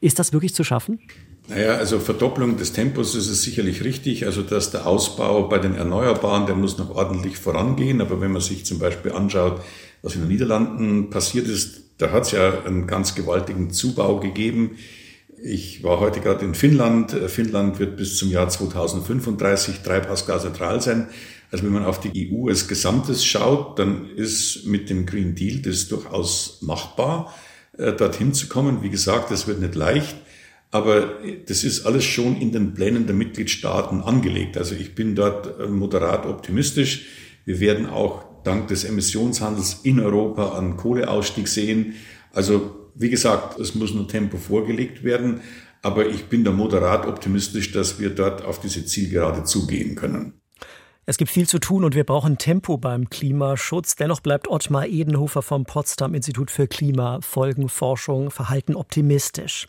Ist 0.00 0.18
das 0.18 0.32
wirklich 0.32 0.54
zu 0.54 0.64
schaffen? 0.64 1.00
Naja, 1.46 1.76
also 1.76 1.98
Verdopplung 1.98 2.56
des 2.56 2.72
Tempos 2.72 3.14
ist 3.14 3.28
es 3.28 3.42
sicherlich 3.42 3.84
richtig. 3.84 4.24
Also 4.24 4.42
dass 4.42 4.70
der 4.70 4.86
Ausbau 4.86 5.48
bei 5.48 5.58
den 5.58 5.74
Erneuerbaren, 5.74 6.46
der 6.46 6.54
muss 6.54 6.78
noch 6.78 6.90
ordentlich 6.90 7.36
vorangehen. 7.36 8.00
Aber 8.00 8.20
wenn 8.20 8.32
man 8.32 8.40
sich 8.40 8.64
zum 8.64 8.78
Beispiel 8.78 9.12
anschaut, 9.12 9.60
was 10.02 10.14
in 10.14 10.22
den 10.22 10.28
Niederlanden 10.28 11.10
passiert 11.10 11.46
ist, 11.46 11.82
da 11.98 12.10
hat 12.10 12.24
es 12.24 12.32
ja 12.32 12.64
einen 12.64 12.86
ganz 12.86 13.14
gewaltigen 13.14 13.70
Zubau 13.70 14.20
gegeben. 14.20 14.78
Ich 15.42 15.82
war 15.82 16.00
heute 16.00 16.20
gerade 16.20 16.44
in 16.44 16.54
Finnland. 16.54 17.12
Finnland 17.12 17.78
wird 17.78 17.96
bis 17.96 18.16
zum 18.16 18.30
Jahr 18.30 18.48
2035 18.48 19.80
treibhausgasneutral 19.80 20.80
sein. 20.80 21.08
Also 21.50 21.64
wenn 21.64 21.72
man 21.72 21.84
auf 21.84 22.00
die 22.00 22.32
EU 22.32 22.48
als 22.48 22.66
Gesamtes 22.66 23.24
schaut, 23.24 23.78
dann 23.78 24.08
ist 24.16 24.64
mit 24.64 24.88
dem 24.88 25.04
Green 25.04 25.34
Deal 25.34 25.60
das 25.60 25.88
durchaus 25.88 26.58
machbar, 26.62 27.32
äh, 27.76 27.92
dorthin 27.92 28.32
zu 28.32 28.48
kommen. 28.48 28.82
Wie 28.82 28.88
gesagt, 28.88 29.30
das 29.30 29.46
wird 29.46 29.60
nicht 29.60 29.74
leicht. 29.74 30.16
Aber 30.74 31.20
das 31.46 31.62
ist 31.62 31.86
alles 31.86 32.02
schon 32.02 32.36
in 32.36 32.50
den 32.50 32.74
Plänen 32.74 33.06
der 33.06 33.14
Mitgliedstaaten 33.14 34.00
angelegt. 34.00 34.58
Also 34.58 34.74
ich 34.74 34.96
bin 34.96 35.14
dort 35.14 35.60
äh, 35.60 35.68
moderat 35.68 36.26
optimistisch. 36.26 37.06
Wir 37.44 37.60
werden 37.60 37.86
auch 37.86 38.24
dank 38.42 38.66
des 38.66 38.82
Emissionshandels 38.82 39.82
in 39.84 40.00
Europa 40.00 40.58
einen 40.58 40.76
Kohleausstieg 40.76 41.46
sehen. 41.46 41.94
Also 42.32 42.90
wie 42.96 43.08
gesagt, 43.08 43.56
es 43.60 43.76
muss 43.76 43.94
nur 43.94 44.08
Tempo 44.08 44.36
vorgelegt 44.36 45.04
werden. 45.04 45.42
Aber 45.82 46.08
ich 46.08 46.24
bin 46.24 46.42
da 46.42 46.50
moderat 46.50 47.06
optimistisch, 47.06 47.70
dass 47.70 48.00
wir 48.00 48.10
dort 48.10 48.44
auf 48.44 48.58
diese 48.58 48.84
Zielgerade 48.84 49.44
zugehen 49.44 49.94
können. 49.94 50.40
Es 51.06 51.18
gibt 51.18 51.30
viel 51.30 51.46
zu 51.46 51.58
tun 51.58 51.84
und 51.84 51.94
wir 51.94 52.04
brauchen 52.04 52.38
Tempo 52.38 52.78
beim 52.78 53.10
Klimaschutz. 53.10 53.94
Dennoch 53.94 54.20
bleibt 54.20 54.48
Ottmar 54.48 54.86
Edenhofer 54.86 55.42
vom 55.42 55.66
Potsdam 55.66 56.14
Institut 56.14 56.50
für 56.50 56.66
Klimafolgenforschung 56.66 58.30
Verhalten 58.30 58.74
optimistisch. 58.74 59.68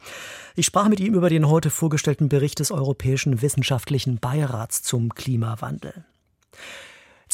Ich 0.55 0.65
sprach 0.65 0.87
mit 0.87 1.01
ihm 1.01 1.13
über 1.13 1.29
den 1.29 1.49
heute 1.49 1.69
vorgestellten 1.69 2.29
Bericht 2.29 2.59
des 2.59 2.71
Europäischen 2.71 3.41
Wissenschaftlichen 3.41 4.19
Beirats 4.19 4.81
zum 4.81 5.13
Klimawandel. 5.13 6.05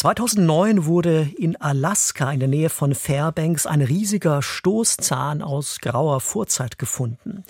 2009 0.02 0.86
wurde 0.86 1.30
in 1.38 1.62
Alaska 1.62 2.32
in 2.32 2.40
der 2.40 2.50
Nähe 2.50 2.70
von 2.70 2.96
Fairbanks 2.96 3.68
ein 3.68 3.84
riesiger 3.84 4.42
Stoßzahn 4.42 5.44
aus 5.44 5.78
grauer 5.80 6.22
Vorzeit 6.22 6.80
gefunden. 6.80 7.44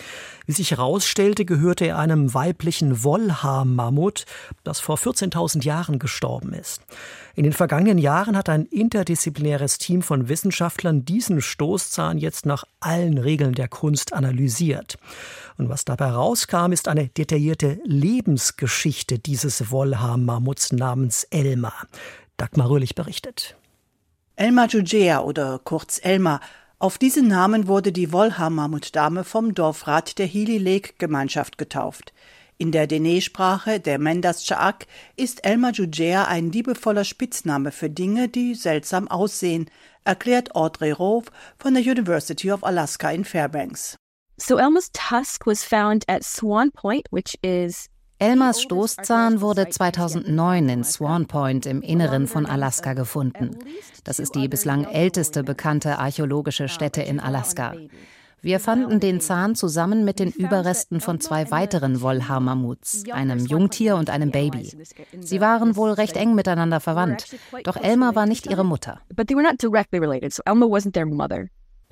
Wie 0.46 0.52
sich 0.52 0.72
herausstellte, 0.72 1.46
gehörte 1.46 1.88
er 1.88 1.98
einem 1.98 2.34
weiblichen 2.34 3.06
Wollhaarmammut, 3.06 4.26
das 4.66 4.82
vor 4.82 4.98
14.000 4.98 5.64
Jahren 5.64 5.98
gestorben 5.98 6.52
ist. 6.52 6.82
In 7.36 7.44
den 7.44 7.54
vergangenen 7.54 7.98
Jahren 7.98 8.36
hat 8.36 8.50
ein 8.50 8.66
interdisziplinäres 8.66 9.78
Team 9.78 10.02
von 10.02 10.28
Wissenschaftlern 10.28 11.06
diesen 11.06 11.42
Stoßzahn 11.42 12.18
jetzt 12.18 12.46
nach 12.46 12.66
allen 12.80 13.18
Regeln 13.18 13.54
der 13.54 13.68
Kunst 13.68 14.14
analysiert. 14.14 14.98
Und 15.58 15.70
was 15.70 15.86
dabei 15.86 16.12
rauskam, 16.12 16.72
ist 16.72 16.88
eine 16.88 17.08
detaillierte 17.08 17.80
Lebensgeschichte 17.86 19.20
dieses 19.20 19.72
Wollhaarmammuts 19.72 20.74
namens 20.74 21.24
Elma. 21.30 21.74
Dagmar 22.38 22.70
Röhlich 22.70 22.96
berichtet. 22.96 23.56
Elma 24.36 24.66
Jugea 24.66 25.22
oder 25.22 25.60
kurz 25.64 26.00
Elma 26.04 26.42
Auf 26.80 26.98
diesen 26.98 27.28
Namen 27.28 27.68
wurde 27.68 27.92
die 27.92 28.12
Wolha-Mammutdame 28.12 29.24
vom 29.24 29.54
Dorfrat 29.54 30.18
der 30.18 30.26
Healy 30.26 30.58
Lake 30.58 30.94
Gemeinschaft 30.98 31.58
getauft. 31.58 32.12
In 32.62 32.72
der 32.72 32.86
Dene-Sprache 32.86 33.80
der 33.80 33.98
Mendas 33.98 34.46
Chaak 34.46 34.86
ist 35.18 35.44
Elma 35.44 35.72
Jujea 35.72 36.26
ein 36.26 36.52
liebevoller 36.52 37.06
Spitzname 37.06 37.72
für 37.72 37.90
Dinge, 37.90 38.30
die 38.30 38.54
seltsam 38.54 39.08
aussehen, 39.08 39.66
erklärt 40.04 40.54
Audrey 40.54 40.92
Rove 40.92 41.26
von 41.58 41.74
der 41.74 41.82
University 41.82 42.52
of 42.52 42.64
Alaska 42.64 43.10
in 43.10 43.26
Fairbanks. 43.26 43.98
So 44.38 44.58
Elma's 44.58 44.92
tusk 44.92 45.48
was 45.48 45.64
found 45.64 46.08
at 46.08 46.24
Swan 46.24 46.70
Point, 46.72 47.08
which 47.10 47.36
is 47.42 47.88
Elmas 48.20 48.62
Stoßzahn 48.62 49.42
wurde 49.42 49.68
2009 49.68 50.70
in 50.70 50.84
Swan 50.84 51.26
Point 51.26 51.66
im 51.66 51.82
Inneren 51.82 52.28
von 52.28 52.46
Alaska 52.46 52.94
gefunden. 52.94 53.58
Das 54.04 54.20
ist 54.20 54.36
die 54.36 54.48
bislang 54.48 54.84
älteste 54.84 55.44
bekannte 55.44 55.98
archäologische 55.98 56.70
Stätte 56.70 57.02
in 57.02 57.20
Alaska. 57.20 57.74
Wir 58.44 58.60
fanden 58.60 59.00
den 59.00 59.22
Zahn 59.22 59.54
zusammen 59.54 60.04
mit 60.04 60.18
den 60.18 60.32
Überresten 60.32 61.00
von 61.00 61.20
zwei 61.20 61.52
weiteren 61.52 62.02
Wollhaar-Mammuts, 62.02 63.04
einem 63.12 63.46
Jungtier 63.46 63.96
und 63.98 64.10
einem 64.10 64.32
Baby. 64.32 64.76
Sie 65.20 65.40
waren 65.40 65.76
wohl 65.76 65.92
recht 65.92 66.18
eng 66.18 66.34
miteinander 66.34 66.80
verwandt, 66.80 67.28
doch 67.64 67.78
Elma 67.78 68.16
war 68.16 68.26
nicht 68.26 68.48
ihre 68.48 68.66
Mutter. 68.66 69.00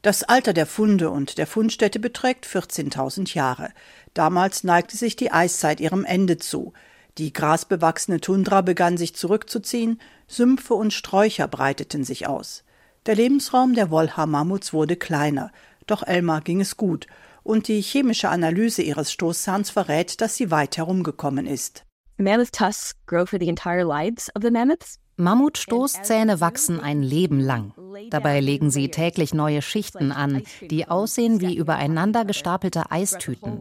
Das 0.01 0.23
Alter 0.23 0.53
der 0.53 0.65
Funde 0.65 1.11
und 1.11 1.37
der 1.37 1.45
Fundstätte 1.45 1.99
beträgt 1.99 2.47
14.000 2.47 3.35
Jahre. 3.35 3.69
Damals 4.15 4.63
neigte 4.63 4.97
sich 4.97 5.15
die 5.15 5.31
Eiszeit 5.31 5.79
ihrem 5.79 6.03
Ende 6.03 6.37
zu. 6.37 6.73
Die 7.19 7.31
grasbewachsene 7.31 8.21
Tundra 8.21 8.61
begann 8.61 8.97
sich 8.97 9.13
zurückzuziehen, 9.13 9.99
Sümpfe 10.25 10.73
und 10.73 10.93
Sträucher 10.93 11.47
breiteten 11.47 12.03
sich 12.03 12.27
aus. 12.27 12.63
Der 13.05 13.15
Lebensraum 13.15 13.75
der 13.75 13.91
Wollhaar-Mammuts 13.91 14.73
wurde 14.73 14.95
kleiner, 14.95 15.51
doch 15.91 16.03
Elmar 16.03 16.41
ging 16.41 16.61
es 16.61 16.77
gut, 16.77 17.07
und 17.43 17.67
die 17.67 17.81
chemische 17.81 18.29
Analyse 18.29 18.81
ihres 18.81 19.11
Stoßzahns 19.11 19.69
verrät, 19.69 20.21
dass 20.21 20.35
sie 20.35 20.51
weit 20.51 20.77
herumgekommen 20.77 21.47
ist. 21.47 21.85
Mammoth 22.17 22.51
tusks 22.51 22.95
grow 23.05 23.25
for 23.25 23.39
the 23.39 23.47
entire 23.47 23.83
lives 23.83 24.29
of 24.35 24.43
the 24.43 24.51
mammoths. 24.51 24.99
Mammutstoßzähne 25.19 26.39
wachsen 26.39 26.79
ein 26.79 27.03
Leben 27.03 27.39
lang. 27.39 27.73
Dabei 28.09 28.39
legen 28.39 28.71
sie 28.71 28.89
täglich 28.89 29.33
neue 29.33 29.61
Schichten 29.61 30.11
an, 30.11 30.43
die 30.61 30.87
aussehen 30.87 31.41
wie 31.41 31.55
übereinander 31.55 32.23
gestapelte 32.25 32.91
Eistüten. 32.91 33.59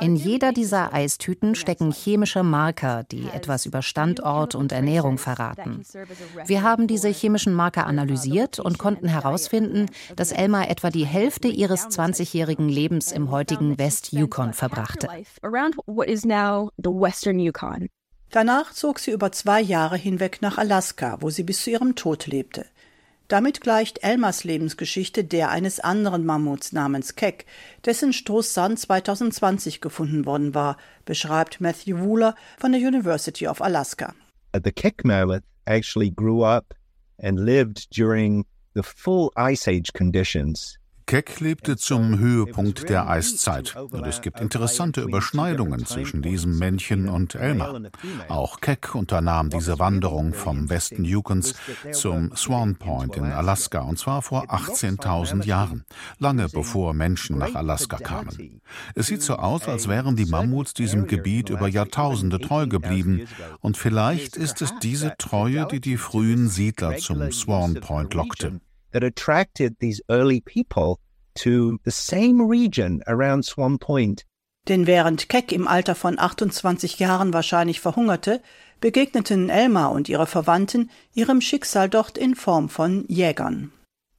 In 0.00 0.16
jeder 0.16 0.52
dieser 0.52 0.94
Eistüten 0.94 1.54
stecken 1.54 1.90
chemische 1.90 2.42
Marker, 2.42 3.02
die 3.04 3.26
etwas 3.28 3.66
über 3.66 3.82
Standort 3.82 4.54
und 4.54 4.72
Ernährung 4.72 5.18
verraten. 5.18 5.82
Wir 6.46 6.62
haben 6.62 6.86
diese 6.86 7.08
chemischen 7.08 7.54
Marker 7.54 7.86
analysiert 7.86 8.60
und 8.60 8.78
konnten 8.78 9.08
herausfinden, 9.08 9.86
dass 10.16 10.32
Elma 10.32 10.64
etwa 10.64 10.90
die 10.90 11.06
Hälfte 11.06 11.48
ihres 11.48 11.88
20-jährigen 11.88 12.68
Lebens 12.68 13.12
im 13.12 13.30
heutigen 13.30 13.78
West-Yukon 13.78 14.52
verbrachte. 14.52 15.08
Danach 18.34 18.72
zog 18.72 18.98
sie 18.98 19.12
über 19.12 19.30
zwei 19.30 19.60
Jahre 19.60 19.96
hinweg 19.96 20.42
nach 20.42 20.58
Alaska, 20.58 21.18
wo 21.20 21.30
sie 21.30 21.44
bis 21.44 21.62
zu 21.62 21.70
ihrem 21.70 21.94
Tod 21.94 22.26
lebte. 22.26 22.66
Damit 23.28 23.60
gleicht 23.60 24.02
Elmas 24.02 24.42
Lebensgeschichte 24.42 25.22
der 25.22 25.50
eines 25.50 25.78
anderen 25.78 26.26
Mammuts 26.26 26.72
namens 26.72 27.14
Keck, 27.14 27.46
dessen 27.84 28.12
Stoßzahn 28.12 28.76
2020 28.76 29.80
gefunden 29.80 30.26
worden 30.26 30.52
war, 30.52 30.78
beschreibt 31.04 31.60
Matthew 31.60 32.00
Wooler 32.00 32.34
von 32.58 32.72
der 32.72 32.80
University 32.80 33.46
of 33.46 33.62
Alaska. 33.62 34.16
The 34.52 34.72
Keck 34.72 35.04
mammoth 35.04 35.44
actually 35.64 36.10
grew 36.10 36.44
up 36.44 36.74
and 37.22 37.38
lived 37.38 37.86
during 37.96 38.46
the 38.74 38.82
full 38.82 39.30
ice 39.36 39.68
age 39.68 39.92
conditions 39.92 40.76
Keck 41.06 41.40
lebte 41.40 41.76
zum 41.76 42.18
Höhepunkt 42.18 42.88
der 42.88 43.08
Eiszeit. 43.08 43.76
Und 43.76 44.06
es 44.06 44.22
gibt 44.22 44.40
interessante 44.40 45.02
Überschneidungen 45.02 45.84
zwischen 45.84 46.22
diesem 46.22 46.58
Männchen 46.58 47.08
und 47.08 47.34
Elmer. 47.34 47.82
Auch 48.28 48.60
Keck 48.60 48.94
unternahm 48.94 49.50
diese 49.50 49.78
Wanderung 49.78 50.32
vom 50.32 50.70
Westen 50.70 51.04
Yukons 51.04 51.54
zum 51.92 52.34
Swan 52.34 52.76
Point 52.76 53.16
in 53.16 53.24
Alaska. 53.24 53.80
Und 53.80 53.98
zwar 53.98 54.22
vor 54.22 54.50
18.000 54.50 55.44
Jahren, 55.44 55.84
lange 56.18 56.48
bevor 56.48 56.94
Menschen 56.94 57.36
nach 57.38 57.54
Alaska 57.54 57.98
kamen. 57.98 58.60
Es 58.94 59.08
sieht 59.08 59.22
so 59.22 59.36
aus, 59.36 59.68
als 59.68 59.88
wären 59.88 60.16
die 60.16 60.26
Mammuts 60.26 60.72
diesem 60.72 61.06
Gebiet 61.06 61.50
über 61.50 61.68
Jahrtausende 61.68 62.40
treu 62.40 62.66
geblieben. 62.66 63.28
und 63.60 63.76
vielleicht 63.76 64.36
ist 64.36 64.62
es 64.62 64.72
diese 64.82 65.14
Treue, 65.18 65.66
die 65.66 65.80
die 65.80 65.96
frühen 65.96 66.48
Siedler 66.48 66.96
zum 66.96 67.30
Swan 67.30 67.74
Point 67.74 68.14
lockte 68.14 68.60
that 68.94 69.04
attracted 69.04 69.76
these 69.80 70.00
early 70.08 70.40
people 70.40 71.00
to 71.34 71.78
the 71.84 71.90
same 71.90 72.40
region 72.40 73.02
around 73.06 73.44
Swan 73.44 73.78
Point. 73.78 74.24
Denn 74.66 74.86
während 74.86 75.28
Keck 75.28 75.52
im 75.52 75.68
Alter 75.68 75.94
von 75.94 76.18
28 76.18 76.98
Jahren 76.98 77.34
wahrscheinlich 77.34 77.80
verhungerte, 77.80 78.40
begegneten 78.80 79.50
Elma 79.50 79.88
und 79.88 80.08
ihre 80.08 80.26
Verwandten 80.26 80.90
ihrem 81.12 81.42
Schicksal 81.42 81.90
dort 81.90 82.16
in 82.16 82.34
Form 82.34 82.68
von 82.70 83.04
Jägern. 83.08 83.72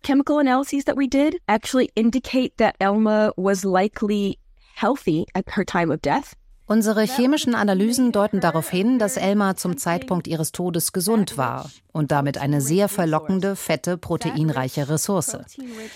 Chemical 0.03 0.37
analyses 0.37 0.85
that 0.85 0.97
we 0.97 1.07
did 1.07 1.41
actually 1.47 1.89
indicate 1.95 2.57
that 2.57 2.75
Elma 2.79 3.31
was 3.35 3.63
likely 3.63 4.37
healthy 4.75 5.25
at 5.33 5.45
her 5.55 5.65
time 5.65 5.91
of 5.91 5.99
death. 6.01 6.35
Unsere 6.67 7.03
chemischen 7.03 7.53
Analysen 7.53 8.11
deuten 8.11 8.39
darauf 8.39 8.71
hin, 8.71 8.97
dass 8.97 9.17
Elma 9.17 9.55
zum 9.55 9.77
Zeitpunkt 9.77 10.27
ihres 10.27 10.51
Todes 10.51 10.93
gesund 10.93 11.37
war 11.37 11.69
und 11.91 12.11
damit 12.11 12.39
eine 12.39 12.59
sehr 12.59 12.89
verlockende, 12.89 13.55
fette, 13.55 13.97
proteinreiche 13.97 14.89
Ressource. 14.89 15.37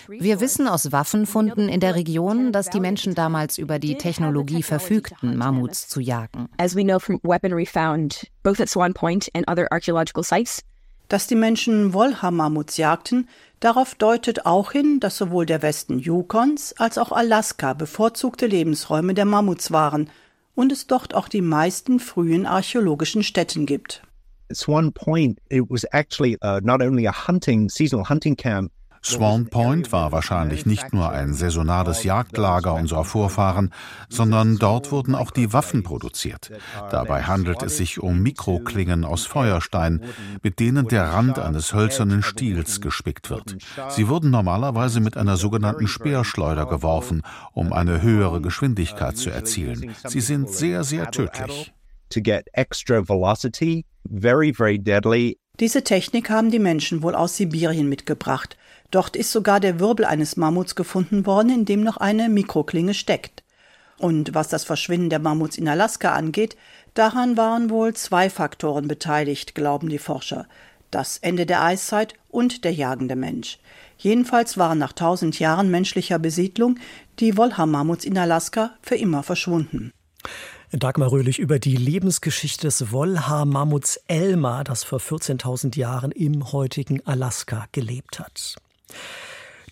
Wir 0.06 0.40
wissen 0.40 0.68
aus 0.68 0.92
Waffenfunden 0.92 1.68
in 1.68 1.80
der 1.80 1.96
Region, 1.96 2.52
dass 2.52 2.70
die 2.70 2.78
Menschen 2.78 3.16
damals 3.16 3.58
über 3.58 3.80
die 3.80 3.96
Technologie 3.96 4.62
verfügten, 4.62 5.36
Mammuts 5.36 5.88
zu 5.88 5.98
jagen. 5.98 6.48
As 6.56 6.76
we 6.76 6.84
know 6.84 7.00
from 7.00 7.18
weaponry 7.24 7.66
found 7.66 8.30
both 8.44 8.60
at 8.60 8.68
Swan 8.68 8.94
Point 8.94 9.28
and 9.34 9.50
other 9.50 9.66
archaeological 9.72 10.22
sites, 10.22 10.62
dass 11.08 11.26
die 11.26 11.34
Menschen 11.34 11.92
Wollhaar-Mammuts 11.92 12.76
jagten, 12.76 13.28
darauf 13.58 13.96
deutet 13.96 14.46
auch 14.46 14.70
hin, 14.70 15.00
dass 15.00 15.16
sowohl 15.16 15.46
der 15.46 15.62
Westen 15.62 15.98
Yukons 15.98 16.74
als 16.78 16.96
auch 16.96 17.10
Alaska 17.10 17.74
bevorzugte 17.74 18.46
Lebensräume 18.46 19.14
der 19.14 19.24
Mammuts 19.24 19.72
waren 19.72 20.08
und 20.60 20.72
es 20.72 20.86
dort 20.86 21.14
auch 21.14 21.28
die 21.28 21.40
meisten 21.40 21.98
frühen 22.00 22.44
archäologischen 22.44 23.22
Stätten 23.22 23.64
gibt. 23.64 24.02
Swan 24.52 24.92
Point, 24.92 25.38
it 25.48 25.64
was 25.70 25.84
actually 25.92 26.36
uh, 26.42 26.60
not 26.62 26.82
only 26.82 27.06
a 27.06 27.12
hunting, 27.12 27.70
seasonal 27.70 28.06
hunting 28.06 28.36
camp, 28.36 28.70
Swan 29.02 29.46
Point 29.46 29.92
war 29.92 30.12
wahrscheinlich 30.12 30.66
nicht 30.66 30.92
nur 30.92 31.10
ein 31.10 31.32
saisonales 31.32 32.04
Jagdlager 32.04 32.74
unserer 32.74 33.04
Vorfahren, 33.04 33.72
sondern 34.08 34.58
dort 34.58 34.92
wurden 34.92 35.14
auch 35.14 35.30
die 35.30 35.52
Waffen 35.52 35.82
produziert. 35.82 36.50
Dabei 36.90 37.22
handelt 37.22 37.62
es 37.62 37.78
sich 37.78 38.00
um 38.00 38.22
Mikroklingen 38.22 39.04
aus 39.04 39.24
Feuerstein, 39.24 40.02
mit 40.42 40.60
denen 40.60 40.86
der 40.88 41.04
Rand 41.04 41.38
eines 41.38 41.72
hölzernen 41.72 42.22
Stiels 42.22 42.80
gespickt 42.80 43.30
wird. 43.30 43.56
Sie 43.88 44.08
wurden 44.08 44.30
normalerweise 44.30 45.00
mit 45.00 45.16
einer 45.16 45.36
sogenannten 45.38 45.88
Speerschleuder 45.88 46.66
geworfen, 46.66 47.22
um 47.52 47.72
eine 47.72 48.02
höhere 48.02 48.42
Geschwindigkeit 48.42 49.16
zu 49.16 49.30
erzielen. 49.30 49.94
Sie 50.06 50.20
sind 50.20 50.50
sehr, 50.50 50.84
sehr 50.84 51.10
tödlich. 51.10 51.72
Diese 55.60 55.84
Technik 55.84 56.30
haben 56.30 56.50
die 56.50 56.58
Menschen 56.58 57.02
wohl 57.02 57.14
aus 57.14 57.36
Sibirien 57.36 57.88
mitgebracht. 57.88 58.56
Dort 58.90 59.16
ist 59.16 59.30
sogar 59.30 59.60
der 59.60 59.78
Wirbel 59.78 60.04
eines 60.04 60.36
Mammuts 60.36 60.74
gefunden 60.74 61.26
worden, 61.26 61.50
in 61.50 61.64
dem 61.64 61.82
noch 61.82 61.96
eine 61.96 62.28
Mikroklinge 62.28 62.94
steckt. 62.94 63.44
Und 63.98 64.34
was 64.34 64.48
das 64.48 64.64
Verschwinden 64.64 65.10
der 65.10 65.18
Mammuts 65.18 65.58
in 65.58 65.68
Alaska 65.68 66.14
angeht, 66.14 66.56
daran 66.94 67.36
waren 67.36 67.70
wohl 67.70 67.94
zwei 67.94 68.30
Faktoren 68.30 68.88
beteiligt, 68.88 69.54
glauben 69.54 69.88
die 69.88 69.98
Forscher. 69.98 70.46
Das 70.90 71.18
Ende 71.18 71.46
der 71.46 71.62
Eiszeit 71.62 72.14
und 72.28 72.64
der 72.64 72.72
jagende 72.72 73.14
Mensch. 73.14 73.58
Jedenfalls 73.98 74.56
waren 74.56 74.78
nach 74.78 74.94
tausend 74.94 75.38
Jahren 75.38 75.70
menschlicher 75.70 76.18
Besiedlung 76.18 76.78
die 77.20 77.36
Wollhaar-Mammuts 77.36 78.04
in 78.04 78.16
Alaska 78.18 78.72
für 78.82 78.96
immer 78.96 79.22
verschwunden. 79.22 79.92
Dagmar 80.72 81.12
Röhlich 81.12 81.38
über 81.38 81.58
die 81.58 81.76
Lebensgeschichte 81.76 82.68
des 82.68 82.92
Wollhaar-Mammuts 82.92 84.00
Elma, 84.06 84.64
das 84.64 84.82
vor 84.82 85.00
14.000 85.00 85.76
Jahren 85.76 86.12
im 86.12 86.52
heutigen 86.52 87.04
Alaska 87.06 87.66
gelebt 87.72 88.18
hat. 88.18 88.56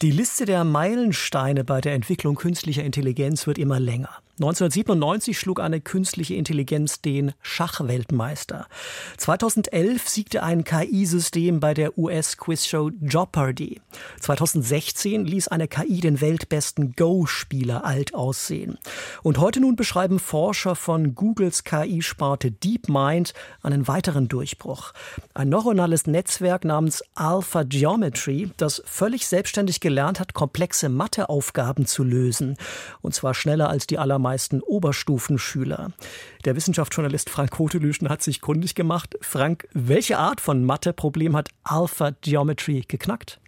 Die 0.01 0.11
Liste 0.11 0.45
der 0.45 0.65
Meilensteine 0.65 1.65
bei 1.65 1.81
der 1.81 1.95
Entwicklung 1.95 2.37
künstlicher 2.37 2.85
Intelligenz 2.85 3.47
wird 3.47 3.59
immer 3.59 3.81
länger. 3.81 4.11
1997 4.39 5.37
schlug 5.37 5.59
eine 5.59 5.81
künstliche 5.81 6.37
Intelligenz 6.37 7.03
den 7.03 7.33
Schachweltmeister. 7.43 8.69
2011 9.17 10.09
siegte 10.09 10.45
ein 10.45 10.63
KI-System 10.63 11.59
bei 11.59 11.75
der 11.75 11.99
US-Quizshow 11.99 12.93
Jeopardy. 13.01 13.81
2016 14.21 15.25
ließ 15.25 15.49
eine 15.49 15.67
KI 15.67 16.01
den 16.01 16.21
weltbesten 16.21 16.93
Go-Spieler 16.95 17.85
alt 17.85 18.15
aussehen. 18.15 18.79
Und 19.25 19.39
heute 19.39 19.59
nun 19.59 19.75
beschreiben 19.75 20.21
Forscher 20.21 20.77
von 20.77 21.17
Googles 21.17 21.65
KI-Sparte 21.65 22.53
DeepMind 22.53 23.35
einen 23.63 23.89
weiteren 23.89 24.29
Durchbruch. 24.29 24.93
Ein 25.35 25.49
neuronales 25.49 26.07
Netzwerk 26.07 26.65
namens 26.65 27.03
Alpha 27.17 27.65
Geometry, 27.65 28.53
das 28.57 28.85
völlig 28.87 29.27
selbstständig 29.27 29.81
gelernt 29.81 30.21
hat, 30.21 30.33
komplexe 30.33 30.89
Matheaufgaben 30.89 31.87
zu 31.87 32.05
lösen. 32.05 32.57
Und 33.03 33.17
zwar 33.17 33.35
schneller 33.35 33.69
als 33.69 33.89
die 33.89 33.99
allermeisten 33.99 34.28
meisten 34.29 34.61
Oberstufenschüler. 34.61 35.93
Der 36.45 36.55
Wissenschaftsjournalist 36.55 37.31
Frank 37.31 37.51
Kotelüschen 37.53 38.11
hat 38.11 38.23
sich 38.23 38.43
kundig 38.43 38.75
gemacht. 38.75 39.17
Frank, 39.23 39.67
welche 39.73 40.19
Art 40.19 40.43
von 40.43 40.67
Matheproblem 40.67 41.35
hat 41.35 41.49
Alpha 41.65 42.11
Geometry 42.21 42.85
geknackt? 42.87 43.41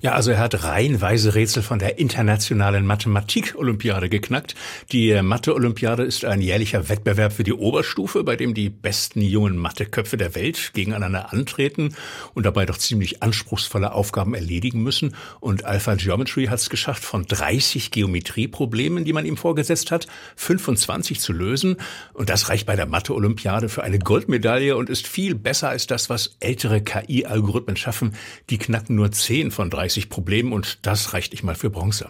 Ja, 0.00 0.12
also 0.12 0.30
er 0.30 0.38
hat 0.38 0.64
reihenweise 0.64 1.34
Rätsel 1.34 1.62
von 1.62 1.78
der 1.78 1.98
internationalen 1.98 2.86
Mathematik-Olympiade 2.86 4.08
geknackt. 4.08 4.54
Die 4.92 5.10
äh, 5.10 5.22
Mathe-Olympiade 5.22 6.02
ist 6.02 6.24
ein 6.24 6.40
jährlicher 6.40 6.88
Wettbewerb 6.88 7.32
für 7.32 7.44
die 7.44 7.52
Oberstufe, 7.52 8.24
bei 8.24 8.36
dem 8.36 8.54
die 8.54 8.70
besten 8.70 9.20
jungen 9.20 9.56
Matheköpfe 9.56 10.16
der 10.16 10.34
Welt 10.34 10.72
gegeneinander 10.74 11.32
antreten 11.32 11.94
und 12.34 12.46
dabei 12.46 12.66
doch 12.66 12.78
ziemlich 12.78 13.22
anspruchsvolle 13.22 13.92
Aufgaben 13.92 14.34
erledigen 14.34 14.82
müssen. 14.82 15.14
Und 15.40 15.64
Alpha 15.64 15.94
Geometry 15.94 16.46
hat 16.46 16.60
es 16.60 16.70
geschafft, 16.70 17.04
von 17.04 17.26
30 17.26 17.90
Geometrieproblemen, 17.90 19.04
die 19.04 19.12
man 19.12 19.26
ihm 19.26 19.36
vorgesetzt 19.36 19.90
hat, 19.90 20.06
25 20.36 21.20
zu 21.20 21.32
lösen. 21.32 21.76
Und 22.12 22.30
das 22.30 22.48
reicht 22.48 22.66
bei 22.66 22.76
der 22.76 22.86
Mathe-Olympiade 22.86 23.68
für 23.68 23.82
eine 23.82 23.98
Goldmedaille 23.98 24.76
und 24.76 24.90
ist 24.90 25.06
viel 25.06 25.34
besser 25.34 25.68
als 25.68 25.86
das, 25.86 26.08
was 26.08 26.36
ältere 26.40 26.80
KI-Algorithmen 26.80 27.76
schaffen. 27.76 28.14
Die 28.50 28.58
knacken 28.58 28.96
nur 28.96 29.12
10 29.12 29.50
von 29.50 29.70
30 29.74 30.08
Problemen 30.08 30.52
und 30.52 30.86
das 30.86 31.12
reicht 31.12 31.32
nicht 31.32 31.42
mal 31.42 31.54
für 31.54 31.70
Bronze. 31.70 32.08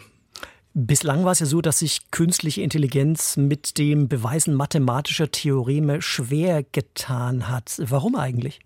Bislang 0.77 1.25
war 1.25 1.33
es 1.33 1.39
ja 1.39 1.47
so, 1.47 1.61
dass 1.61 1.79
sich 1.79 2.11
künstliche 2.11 2.61
Intelligenz 2.61 3.37
mit 3.37 3.79
dem 3.79 4.09
Beweisen 4.09 4.55
mathematischer 4.55 5.31
Theoreme 5.31 6.03
schwer 6.03 6.65
getan 6.65 7.49
hat. 7.49 7.77
Warum 7.79 8.17
eigentlich? 8.17 8.59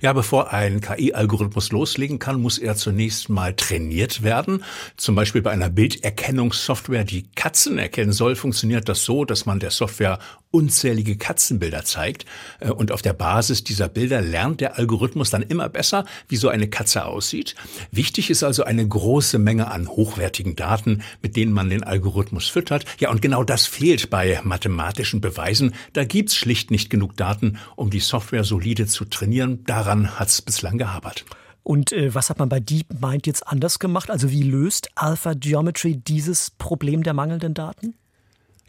Ja, 0.00 0.12
bevor 0.12 0.52
ein 0.52 0.80
KI-Algorithmus 0.80 1.72
loslegen 1.72 2.18
kann, 2.18 2.40
muss 2.40 2.58
er 2.58 2.76
zunächst 2.76 3.28
mal 3.28 3.54
trainiert 3.54 4.22
werden. 4.22 4.64
Zum 4.96 5.14
Beispiel 5.14 5.42
bei 5.42 5.50
einer 5.50 5.70
Bilderkennungssoftware, 5.70 7.04
die 7.04 7.28
Katzen 7.34 7.78
erkennen 7.78 8.12
soll, 8.12 8.36
funktioniert 8.36 8.88
das 8.88 9.04
so, 9.04 9.24
dass 9.24 9.46
man 9.46 9.60
der 9.60 9.70
Software 9.70 10.18
unzählige 10.50 11.16
Katzenbilder 11.16 11.84
zeigt. 11.84 12.24
Äh, 12.60 12.70
und 12.70 12.92
auf 12.92 13.02
der 13.02 13.12
Basis 13.12 13.64
dieser 13.64 13.88
Bilder 13.88 14.20
lernt 14.20 14.60
der 14.60 14.78
Algorithmus 14.78 15.30
dann 15.30 15.42
immer 15.42 15.68
besser, 15.68 16.04
wie 16.28 16.36
so 16.36 16.48
eine 16.48 16.68
Katze 16.68 17.04
aussieht. 17.04 17.54
Wichtig 17.90 18.30
ist 18.30 18.42
also 18.42 18.64
eine 18.64 18.86
große 18.86 19.38
Menge 19.38 19.70
an 19.70 19.88
hochwertigen 19.88 20.56
Daten, 20.56 21.02
mit 21.22 21.36
denen 21.36 21.52
man 21.52 21.68
den 21.70 21.84
Algorithmus 21.84 22.48
füttert. 22.48 22.84
Ja, 22.98 23.10
und 23.10 23.22
genau 23.22 23.44
das 23.44 23.66
fehlt 23.66 24.10
bei 24.10 24.40
mathematischen 24.42 25.20
Beweisen. 25.20 25.74
Da 25.92 26.04
gibt's 26.04 26.36
schlicht 26.36 26.70
nicht 26.70 26.90
genug 26.90 27.16
Daten, 27.16 27.58
um 27.76 27.90
die 27.90 28.00
Software 28.00 28.44
solide 28.44 28.86
zu 28.86 29.04
trainieren. 29.04 29.64
Daran 29.68 30.18
hat's 30.18 30.40
bislang 30.40 30.78
gehabert. 30.78 31.24
Und 31.62 31.92
äh, 31.92 32.14
was 32.14 32.30
hat 32.30 32.38
man 32.38 32.48
bei 32.48 32.60
DeepMind 32.60 33.26
jetzt 33.26 33.46
anders 33.46 33.78
gemacht? 33.78 34.10
Also 34.10 34.30
wie 34.30 34.42
löst 34.42 34.88
Alpha 34.94 35.34
Geometry 35.34 35.96
dieses 35.96 36.50
Problem 36.50 37.02
der 37.02 37.12
mangelnden 37.12 37.52
Daten? 37.52 37.94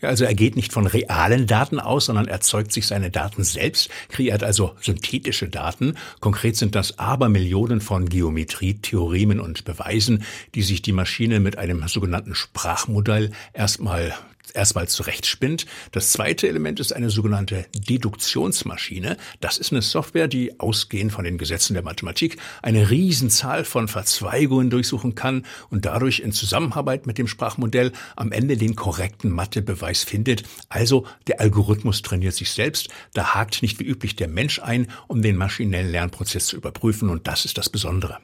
Ja, 0.01 0.09
also 0.09 0.25
er 0.25 0.33
geht 0.33 0.57
nicht 0.57 0.73
von 0.73 0.87
realen 0.87 1.47
Daten 1.47 1.79
aus, 1.79 2.05
sondern 2.05 2.27
erzeugt 2.27 2.73
sich 2.73 2.87
seine 2.87 3.11
Daten 3.11 3.43
selbst, 3.43 3.89
kreiert 4.09 4.43
also 4.43 4.75
synthetische 4.81 5.47
Daten. 5.47 5.95
Konkret 6.19 6.57
sind 6.57 6.75
das 6.75 6.99
Abermillionen 6.99 7.79
von 7.79 8.07
Geometrie-Theoremen 8.07 9.39
und 9.39 9.63
Beweisen, 9.63 10.23
die 10.55 10.63
sich 10.63 10.81
die 10.81 10.93
Maschine 10.93 11.39
mit 11.39 11.57
einem 11.57 11.87
sogenannten 11.87 12.35
Sprachmodell 12.35 13.31
erstmal 13.53 14.13
erstmal 14.51 14.87
zurechtspinnt. 14.87 15.65
Das 15.91 16.11
zweite 16.11 16.47
Element 16.47 16.79
ist 16.79 16.93
eine 16.93 17.09
sogenannte 17.09 17.65
Deduktionsmaschine. 17.75 19.17
Das 19.39 19.57
ist 19.57 19.71
eine 19.71 19.81
Software, 19.81 20.27
die 20.27 20.59
ausgehend 20.59 21.11
von 21.11 21.23
den 21.23 21.37
Gesetzen 21.37 21.73
der 21.73 21.83
Mathematik 21.83 22.37
eine 22.61 22.89
Riesenzahl 22.89 23.65
von 23.65 23.87
Verzweigungen 23.87 24.69
durchsuchen 24.69 25.15
kann 25.15 25.45
und 25.69 25.85
dadurch 25.85 26.19
in 26.19 26.31
Zusammenarbeit 26.31 27.07
mit 27.07 27.17
dem 27.17 27.27
Sprachmodell 27.27 27.91
am 28.15 28.31
Ende 28.31 28.57
den 28.57 28.75
korrekten 28.75 29.31
Mathebeweis 29.31 30.03
findet. 30.03 30.43
Also 30.69 31.05
der 31.27 31.39
Algorithmus 31.39 32.01
trainiert 32.01 32.35
sich 32.35 32.51
selbst. 32.51 32.89
Da 33.13 33.33
hakt 33.35 33.61
nicht 33.61 33.79
wie 33.79 33.85
üblich 33.85 34.15
der 34.15 34.27
Mensch 34.27 34.59
ein, 34.59 34.87
um 35.07 35.21
den 35.21 35.35
maschinellen 35.35 35.91
Lernprozess 35.91 36.47
zu 36.47 36.55
überprüfen 36.55 37.09
und 37.09 37.27
das 37.27 37.45
ist 37.45 37.57
das 37.57 37.69
Besondere. 37.69 38.17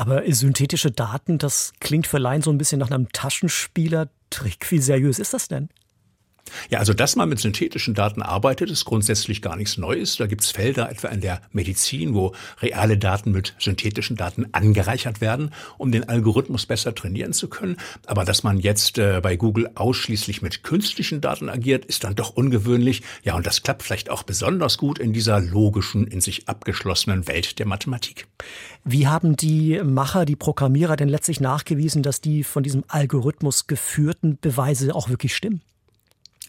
Aber 0.00 0.22
synthetische 0.32 0.90
Daten, 0.90 1.36
das 1.36 1.74
klingt 1.78 2.06
für 2.06 2.16
Laien 2.16 2.40
so 2.40 2.50
ein 2.50 2.56
bisschen 2.56 2.78
nach 2.78 2.90
einem 2.90 3.12
Taschenspieler-Trick. 3.12 4.70
Wie 4.70 4.78
seriös 4.78 5.18
ist 5.18 5.34
das 5.34 5.46
denn? 5.46 5.68
Ja, 6.70 6.78
also 6.78 6.94
dass 6.94 7.16
man 7.16 7.28
mit 7.28 7.38
synthetischen 7.38 7.94
Daten 7.94 8.22
arbeitet, 8.22 8.70
ist 8.70 8.84
grundsätzlich 8.84 9.42
gar 9.42 9.56
nichts 9.56 9.78
Neues. 9.78 10.16
Da 10.16 10.26
gibt's 10.26 10.50
Felder, 10.50 10.90
etwa 10.90 11.08
in 11.08 11.20
der 11.20 11.40
Medizin, 11.52 12.14
wo 12.14 12.34
reale 12.60 12.98
Daten 12.98 13.32
mit 13.32 13.54
synthetischen 13.58 14.16
Daten 14.16 14.46
angereichert 14.52 15.20
werden, 15.20 15.52
um 15.78 15.92
den 15.92 16.08
Algorithmus 16.08 16.66
besser 16.66 16.94
trainieren 16.94 17.32
zu 17.32 17.48
können. 17.48 17.76
Aber 18.06 18.24
dass 18.24 18.42
man 18.42 18.58
jetzt 18.58 18.98
äh, 18.98 19.20
bei 19.22 19.36
Google 19.36 19.70
ausschließlich 19.74 20.42
mit 20.42 20.62
künstlichen 20.62 21.20
Daten 21.20 21.48
agiert, 21.48 21.84
ist 21.84 22.04
dann 22.04 22.14
doch 22.14 22.30
ungewöhnlich. 22.30 23.02
Ja, 23.22 23.36
und 23.36 23.46
das 23.46 23.62
klappt 23.62 23.82
vielleicht 23.82 24.10
auch 24.10 24.22
besonders 24.22 24.78
gut 24.78 24.98
in 24.98 25.12
dieser 25.12 25.40
logischen, 25.40 26.06
in 26.06 26.20
sich 26.20 26.48
abgeschlossenen 26.48 27.26
Welt 27.26 27.58
der 27.58 27.66
Mathematik. 27.66 28.26
Wie 28.84 29.06
haben 29.06 29.36
die 29.36 29.80
Macher, 29.84 30.24
die 30.24 30.36
Programmierer 30.36 30.96
denn 30.96 31.08
letztlich 31.08 31.40
nachgewiesen, 31.40 32.02
dass 32.02 32.20
die 32.20 32.44
von 32.44 32.62
diesem 32.62 32.84
Algorithmus 32.88 33.66
geführten 33.66 34.38
Beweise 34.40 34.94
auch 34.94 35.08
wirklich 35.08 35.36
stimmen? 35.36 35.60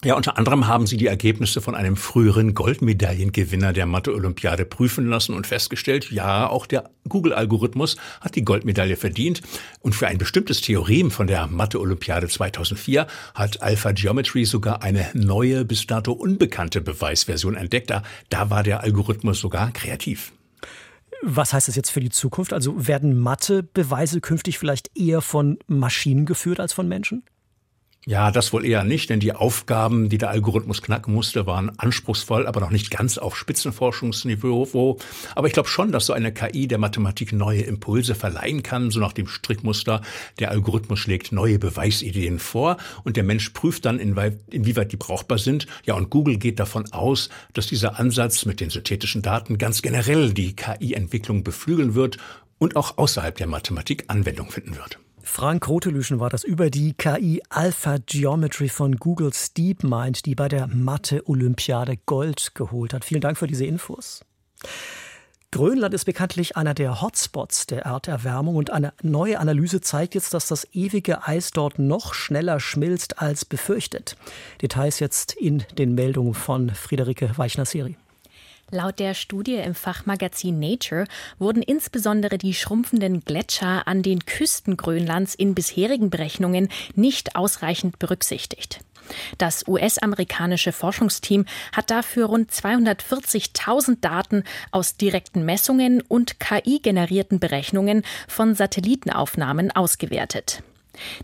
Ja, 0.04 0.16
unter 0.16 0.40
anderem 0.40 0.66
haben 0.66 0.88
sie 0.88 0.98
die 0.98 1.06
Ergebnisse 1.06 1.62
von 1.62 1.76
einem 1.76 1.96
früheren 1.96 2.56
Goldmedaillengewinner 2.56 3.72
der 3.72 3.86
Mathe-Olympiade 3.86 4.66
prüfen 4.66 5.08
lassen 5.08 5.36
und 5.36 5.46
festgestellt, 5.46 6.10
ja, 6.10 6.50
auch 6.50 6.66
der 6.66 6.90
Google-Algorithmus 7.08 7.98
hat 8.20 8.36
die 8.36 8.44
Goldmedaille 8.44 8.96
verdient. 8.96 9.42
Und 9.80 9.94
für 9.94 10.08
ein 10.08 10.18
bestimmtes 10.18 10.62
Theorem 10.62 11.12
von 11.12 11.28
der 11.28 11.46
Mathe-Olympiade 11.46 12.28
2004 12.28 13.06
hat 13.36 13.62
Alpha 13.62 13.92
Geometry 13.92 14.46
sogar 14.46 14.82
eine 14.82 15.08
neue, 15.14 15.66
bis 15.66 15.86
dato 15.86 16.14
unbekannte 16.14 16.82
Beweisversion 16.82 17.54
entdeckt. 17.54 17.94
Da 18.30 18.50
war 18.50 18.64
der 18.64 18.82
Algorithmus 18.82 19.40
sogar 19.40 19.72
kreativ. 19.72 20.32
Was 21.22 21.54
heißt 21.54 21.68
das 21.68 21.76
jetzt 21.76 21.92
für 21.92 22.00
die 22.00 22.10
Zukunft? 22.10 22.54
Also 22.54 22.88
werden 22.88 23.20
Mathe-Beweise 23.20 24.20
künftig 24.20 24.58
vielleicht 24.58 24.98
eher 24.98 25.22
von 25.22 25.60
Maschinen 25.68 26.26
geführt 26.26 26.60
als 26.60 26.74
von 26.74 26.88
Menschen? 26.88 27.24
Ja, 28.08 28.32
das 28.32 28.52
wohl 28.52 28.66
eher 28.66 28.84
nicht, 28.84 29.12
denn 29.12 29.20
die 29.20 29.34
Aufgaben, 29.34 30.10
die 30.10 30.18
der 30.18 30.32
Algorithmus 30.32 30.82
knacken 30.82 31.14
musste, 31.14 31.46
waren 31.46 31.78
anspruchsvoll, 31.78 32.48
aber 32.48 32.60
noch 32.60 32.72
nicht 32.72 32.90
ganz 32.90 33.20
auf 33.20 33.38
Spitzenforschungsniveau. 33.38 34.98
Aber 35.36 35.46
ich 35.46 35.54
glaube 35.54 35.70
schon, 35.70 35.92
dass 35.92 36.08
so 36.08 36.14
eine 36.14 36.34
KI 36.34 36.68
der 36.68 36.80
Mathematik 36.80 37.32
neue 37.32 37.62
Impulse 37.62 38.16
verleihen 38.16 38.64
kann, 38.64 38.90
so 38.90 39.00
nach 39.00 39.14
dem 39.14 39.28
Strickmuster. 39.28 40.02
Der 40.40 40.50
Algorithmus 40.50 40.98
schlägt 40.98 41.32
neue 41.32 41.60
Beweisideen 41.60 42.40
vor 42.40 42.78
und 43.04 43.18
der 43.18 43.24
Mensch 43.24 43.52
prüft 43.52 43.86
dann, 43.86 44.00
inwieweit 44.00 44.92
die 44.92 44.98
brauchbar 44.98 45.38
sind. 45.38 45.68
Ja, 45.86 45.94
und 45.94 46.10
Google 46.10 46.40
geht 46.40 46.60
davon 46.60 46.92
aus, 46.94 47.30
dass 47.54 47.68
dieser 47.68 48.00
Ansatz 48.00 48.46
mit 48.46 48.62
den 48.62 48.72
synthetischen 48.72 49.22
Daten 49.22 49.60
ganz 49.60 49.84
generell 49.84 50.34
die 50.34 50.56
KI-Entwicklung 50.56 51.44
beflügeln 51.44 51.94
wird 51.94 52.18
und 52.58 52.76
auch 52.76 52.98
außerhalb 52.98 53.38
der 53.38 53.46
Mathematik 53.46 54.06
Anwendung 54.08 54.50
finden 54.50 54.76
wird. 54.76 54.98
Frank 55.24 55.68
Rotelüschen 55.68 56.20
war 56.20 56.30
das 56.30 56.44
über 56.44 56.70
die 56.70 56.94
KI 56.94 57.42
Alpha 57.50 57.98
Geometry 58.06 58.70
von 58.70 58.96
Googles 58.96 59.54
DeepMind, 59.54 60.26
die 60.26 60.36
bei 60.36 60.48
der 60.48 60.68
Mathe-Olympiade 60.68 61.98
Gold 62.06 62.56
geholt 62.56 62.94
hat. 62.94 63.06
Vielen 63.06 63.22
Dank 63.22 63.38
für 63.38 63.48
diese 63.48 63.66
Infos. 63.66 64.26
Grönland 65.52 65.94
ist 65.94 66.06
bekanntlich 66.06 66.56
einer 66.56 66.74
der 66.74 67.02
Hotspots 67.02 67.68
der 67.68 67.82
Erderwärmung 67.82 68.56
und 68.56 68.70
eine 68.70 68.94
neue 69.02 69.38
Analyse 69.38 69.82
zeigt 69.82 70.16
jetzt, 70.16 70.34
dass 70.34 70.48
das 70.48 70.66
ewige 70.72 71.28
Eis 71.28 71.52
dort 71.52 71.78
noch 71.78 72.14
schneller 72.14 72.62
schmilzt 72.62 73.20
als 73.20 73.44
befürchtet. 73.44 74.16
Details 74.62 75.00
jetzt 75.00 75.34
in 75.34 75.64
den 75.78 75.94
Meldungen 75.94 76.34
von 76.34 76.70
Friederike 76.70 77.38
Weichner-Seri. 77.38 77.98
Laut 78.74 79.00
der 79.00 79.16
Studie 79.16 79.56
im 79.56 79.76
Fachmagazin 79.76 80.58
Nature 80.58 81.04
wurden 81.40 81.62
insbesondere 81.62 82.38
die 82.38 82.54
schrumpfenden 82.54 83.20
Gletscher 83.26 83.86
an 83.86 84.02
den 84.02 84.26
Küsten 84.26 84.78
Grönlands 84.78 85.36
in 85.36 85.54
bisherigen 85.54 86.10
Berechnungen 86.10 86.70
nicht 86.96 87.36
ausreichend 87.36 88.00
berücksichtigt. 88.00 88.80
Das 89.38 89.68
US-amerikanische 89.68 90.72
Forschungsteam 90.72 91.46
hat 91.76 91.92
dafür 91.92 92.28
rund 92.28 92.50
240.000 92.50 93.98
Daten 94.00 94.46
aus 94.72 94.96
direkten 94.96 95.44
Messungen 95.44 96.00
und 96.00 96.40
KI-generierten 96.40 97.42
Berechnungen 97.42 98.04
von 98.30 98.56
Satellitenaufnahmen 98.56 99.72
ausgewertet. 99.72 100.64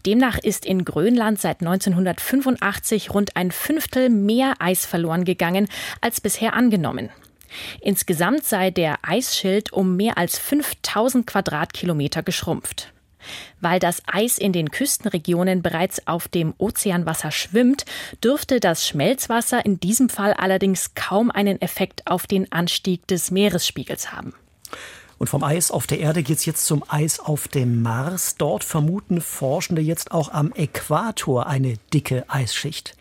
Demnach 0.06 0.38
ist 0.38 0.66
in 0.66 0.84
Grönland 0.84 1.40
seit 1.40 1.62
1985 1.62 3.14
rund 3.14 3.38
ein 3.38 3.52
Fünftel 3.52 4.10
mehr 4.10 4.56
Eis 4.60 4.86
verloren 4.86 5.24
gegangen 5.24 5.70
als 6.02 6.20
bisher 6.20 6.54
angenommen. 6.54 7.10
Insgesamt 7.82 8.44
sei 8.44 8.72
der 8.72 9.00
Eisschild 9.04 9.72
um 9.74 9.96
mehr 9.96 10.18
als 10.18 10.38
5000 10.38 11.26
Quadratkilometer 11.26 12.24
geschrumpft. 12.24 12.94
Weil 13.60 13.80
das 13.80 14.02
Eis 14.06 14.38
in 14.38 14.54
den 14.54 14.72
Küstenregionen 14.72 15.62
bereits 15.62 16.08
auf 16.08 16.28
dem 16.28 16.54
Ozeanwasser 16.58 17.32
schwimmt, 17.32 17.86
dürfte 18.24 18.60
das 18.60 18.88
Schmelzwasser 18.88 19.66
in 19.66 19.80
diesem 19.80 20.10
Fall 20.10 20.34
allerdings 20.34 20.94
kaum 20.96 21.32
einen 21.32 21.62
Effekt 21.62 22.08
auf 22.08 22.28
den 22.28 22.52
Anstieg 22.52 23.08
des 23.08 23.32
Meeresspiegels 23.32 24.12
haben. 24.12 24.34
Und 25.18 25.28
vom 25.28 25.44
Eis 25.44 25.72
auf 25.72 25.88
der 25.88 26.00
Erde 26.00 26.22
geht 26.22 26.38
es 26.38 26.46
jetzt 26.46 26.66
zum 26.66 26.84
Eis 26.88 27.20
auf 27.20 27.48
dem 27.48 27.82
Mars. 27.82 28.36
Dort 28.38 28.64
vermuten 28.64 29.20
Forschende 29.22 29.82
jetzt 29.82 30.12
auch 30.12 30.32
am 30.32 30.54
Äquator 30.54 31.48
eine 31.48 31.78
dicke 31.92 32.26
Eisschicht. 32.28 32.96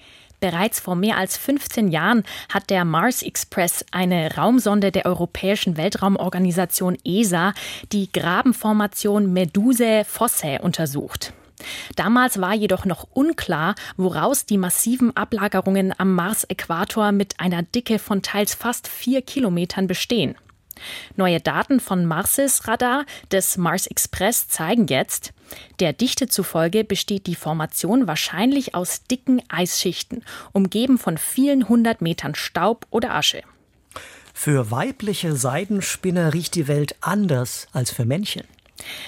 Bereits 0.46 0.78
vor 0.78 0.94
mehr 0.94 1.16
als 1.16 1.36
15 1.36 1.88
Jahren 1.88 2.22
hat 2.48 2.70
der 2.70 2.84
Mars 2.84 3.22
Express, 3.22 3.84
eine 3.90 4.36
Raumsonde 4.36 4.92
der 4.92 5.04
Europäischen 5.04 5.76
Weltraumorganisation 5.76 6.96
ESA, 7.02 7.52
die 7.90 8.12
Grabenformation 8.12 9.32
Medusae 9.32 10.04
Fossae 10.04 10.60
untersucht. 10.62 11.32
Damals 11.96 12.40
war 12.40 12.54
jedoch 12.54 12.84
noch 12.84 13.08
unklar, 13.12 13.74
woraus 13.96 14.46
die 14.46 14.56
massiven 14.56 15.16
Ablagerungen 15.16 15.92
am 15.98 16.14
Mars-Äquator 16.14 17.10
mit 17.10 17.40
einer 17.40 17.64
Dicke 17.64 17.98
von 17.98 18.22
teils 18.22 18.54
fast 18.54 18.86
vier 18.86 19.22
Kilometern 19.22 19.88
bestehen. 19.88 20.36
Neue 21.16 21.40
Daten 21.40 21.80
von 21.80 22.04
Marses 22.04 22.68
Radar 22.68 23.06
des 23.30 23.56
Mars 23.56 23.86
Express 23.86 24.48
zeigen 24.48 24.86
jetzt, 24.86 25.32
der 25.80 25.92
Dichte 25.92 26.28
zufolge 26.28 26.84
besteht 26.84 27.26
die 27.26 27.34
Formation 27.34 28.06
wahrscheinlich 28.06 28.74
aus 28.74 29.04
dicken 29.04 29.42
Eisschichten, 29.48 30.22
umgeben 30.52 30.98
von 30.98 31.18
vielen 31.18 31.68
hundert 31.68 32.00
Metern 32.00 32.34
Staub 32.34 32.86
oder 32.90 33.14
Asche. 33.14 33.42
Für 34.34 34.70
weibliche 34.70 35.34
Seidenspinner 35.34 36.34
riecht 36.34 36.56
die 36.56 36.68
Welt 36.68 36.94
anders 37.00 37.68
als 37.72 37.90
für 37.90 38.04
Männchen. 38.04 38.44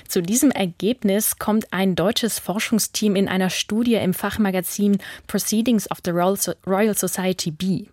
Zu 0.09 0.23
diesem 0.23 0.51
Ergebnis 0.51 1.39
kommt 1.39 1.73
ein 1.73 1.95
deutsches 1.95 2.39
Forschungsteam 2.39 3.15
in 3.17 3.29
einer 3.29 3.51
Studie 3.51 3.95
im 3.95 4.15
Fachmagazin 4.15 4.99
Proceedings 5.27 5.91
of 5.91 5.99
the 6.05 6.11
Royal 6.11 6.97
Society 6.97 7.51
B. 7.51 7.85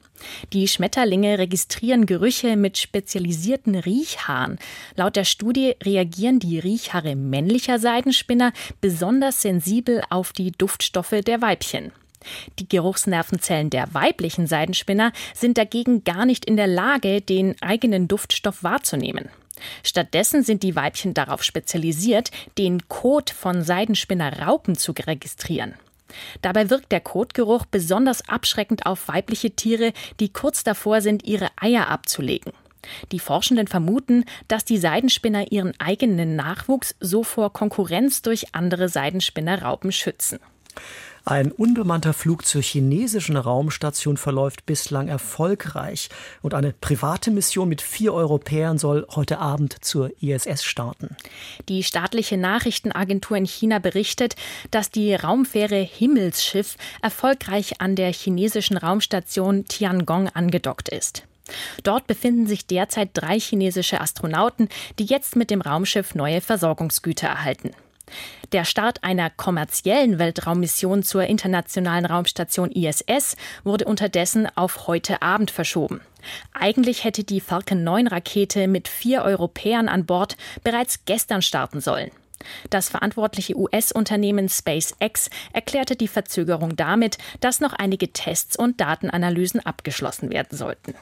Die 0.53 0.67
Schmetterlinge 0.67 1.37
registrieren 1.37 2.05
Gerüche 2.05 2.55
mit 2.55 2.77
spezialisierten 2.77 3.75
Riechhaaren. 3.75 4.57
Laut 4.95 5.15
der 5.15 5.25
Studie 5.25 5.75
reagieren 5.83 6.39
die 6.39 6.59
Riechhaare 6.59 7.15
männlicher 7.15 7.79
Seidenspinner 7.79 8.53
besonders 8.81 9.41
sensibel 9.41 10.01
auf 10.09 10.33
die 10.33 10.51
Duftstoffe 10.51 11.21
der 11.25 11.41
Weibchen. 11.41 11.91
Die 12.59 12.67
Geruchsnervenzellen 12.67 13.69
der 13.69 13.93
weiblichen 13.93 14.47
Seidenspinner 14.47 15.11
sind 15.33 15.57
dagegen 15.57 16.03
gar 16.03 16.25
nicht 16.25 16.45
in 16.45 16.57
der 16.57 16.67
Lage, 16.67 17.21
den 17.21 17.55
eigenen 17.61 18.07
Duftstoff 18.07 18.63
wahrzunehmen. 18.63 19.29
Stattdessen 19.83 20.43
sind 20.43 20.63
die 20.63 20.75
Weibchen 20.75 21.13
darauf 21.13 21.43
spezialisiert, 21.43 22.31
den 22.57 22.87
Kot 22.89 23.29
von 23.29 23.63
Seidenspinnerraupen 23.63 24.75
zu 24.75 24.91
registrieren. 24.91 25.75
Dabei 26.41 26.69
wirkt 26.69 26.91
der 26.91 27.01
Kotgeruch 27.01 27.65
besonders 27.65 28.27
abschreckend 28.27 28.85
auf 28.85 29.07
weibliche 29.07 29.51
Tiere, 29.51 29.93
die 30.19 30.31
kurz 30.31 30.63
davor 30.63 31.01
sind, 31.01 31.25
ihre 31.25 31.49
Eier 31.59 31.89
abzulegen. 31.89 32.53
Die 33.11 33.19
Forschenden 33.19 33.67
vermuten, 33.67 34.25
dass 34.47 34.65
die 34.65 34.77
Seidenspinner 34.77 35.51
ihren 35.51 35.73
eigenen 35.79 36.35
Nachwuchs 36.35 36.95
so 36.99 37.23
vor 37.23 37.51
Konkurrenz 37.51 38.21
durch 38.21 38.53
andere 38.53 38.89
Seidenspinnerraupen 38.89 39.91
schützen. 39.91 40.39
Ein 41.27 41.51
unbemannter 41.51 42.13
Flug 42.13 42.45
zur 42.45 42.61
chinesischen 42.61 43.35
Raumstation 43.35 44.15
verläuft 44.15 44.67
bislang 44.67 45.07
erfolgreich 45.07 46.09
und 46.43 46.53
eine 46.53 46.71
private 46.71 47.31
Mission 47.31 47.67
mit 47.67 47.81
vier 47.81 48.13
Europäern 48.13 48.77
soll 48.77 49.07
heute 49.15 49.39
Abend 49.39 49.75
zur 49.81 50.11
ISS 50.21 50.63
starten. 50.63 51.17
Die 51.67 51.81
staatliche 51.81 52.37
Nachrichtenagentur 52.37 53.37
in 53.37 53.45
China 53.45 53.79
berichtet, 53.79 54.35
dass 54.69 54.91
die 54.91 55.15
Raumfähre 55.15 55.81
Himmelsschiff 55.81 56.77
erfolgreich 57.01 57.81
an 57.81 57.95
der 57.95 58.13
chinesischen 58.13 58.77
Raumstation 58.77 59.65
Tiangong 59.65 60.29
angedockt 60.29 60.89
ist. 60.89 61.23
Dort 61.81 62.05
befinden 62.05 62.45
sich 62.45 62.67
derzeit 62.67 63.09
drei 63.13 63.39
chinesische 63.39 63.99
Astronauten, 63.99 64.69
die 64.99 65.05
jetzt 65.05 65.35
mit 65.35 65.49
dem 65.49 65.61
Raumschiff 65.61 66.13
neue 66.13 66.41
Versorgungsgüter 66.41 67.27
erhalten. 67.27 67.71
Der 68.51 68.65
Start 68.65 69.03
einer 69.03 69.29
kommerziellen 69.29 70.19
Weltraummission 70.19 71.03
zur 71.03 71.23
internationalen 71.23 72.05
Raumstation 72.05 72.71
ISS 72.71 73.35
wurde 73.63 73.85
unterdessen 73.85 74.47
auf 74.55 74.87
heute 74.87 75.21
Abend 75.21 75.51
verschoben. 75.51 76.01
Eigentlich 76.53 77.03
hätte 77.03 77.23
die 77.23 77.41
Falcon 77.41 77.83
9 77.83 78.07
Rakete 78.07 78.67
mit 78.67 78.87
vier 78.87 79.23
Europäern 79.23 79.89
an 79.89 80.05
Bord 80.05 80.37
bereits 80.63 81.05
gestern 81.05 81.41
starten 81.41 81.81
sollen. 81.81 82.11
Das 82.69 82.89
verantwortliche 82.89 83.57
US-Unternehmen 83.57 84.49
SpaceX 84.49 85.29
erklärte 85.53 85.95
die 85.95 86.07
Verzögerung 86.07 86.75
damit, 86.75 87.17
dass 87.39 87.59
noch 87.59 87.73
einige 87.73 88.11
Tests 88.11 88.57
und 88.57 88.79
Datenanalysen 88.81 89.59
abgeschlossen 89.65 90.29
werden 90.29 90.57
sollten. 90.57 90.95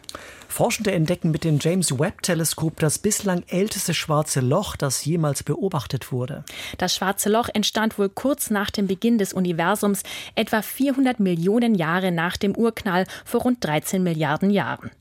Forschende 0.47 0.91
entdecken 0.91 1.31
mit 1.31 1.43
dem 1.43 1.57
James 1.59 1.97
Webb-Teleskop 1.97 2.79
das 2.79 2.99
bislang 2.99 3.43
älteste 3.47 3.93
schwarze 3.93 4.39
Loch, 4.39 4.75
das 4.75 5.03
jemals 5.03 5.43
beobachtet 5.43 6.11
wurde. 6.11 6.43
Das 6.77 6.95
schwarze 6.95 7.29
Loch 7.29 7.49
entstand 7.51 7.97
wohl 7.97 8.09
kurz 8.09 8.49
nach 8.49 8.69
dem 8.69 8.87
Beginn 8.87 9.17
des 9.17 9.33
Universums, 9.33 10.03
etwa 10.35 10.61
400 10.61 11.19
Millionen 11.19 11.75
Jahre 11.75 12.11
nach 12.11 12.37
dem 12.37 12.55
Urknall 12.55 13.05
vor 13.25 13.41
rund 13.41 13.63
13 13.63 14.03
Milliarden 14.03 14.51
Jahren. 14.51 14.91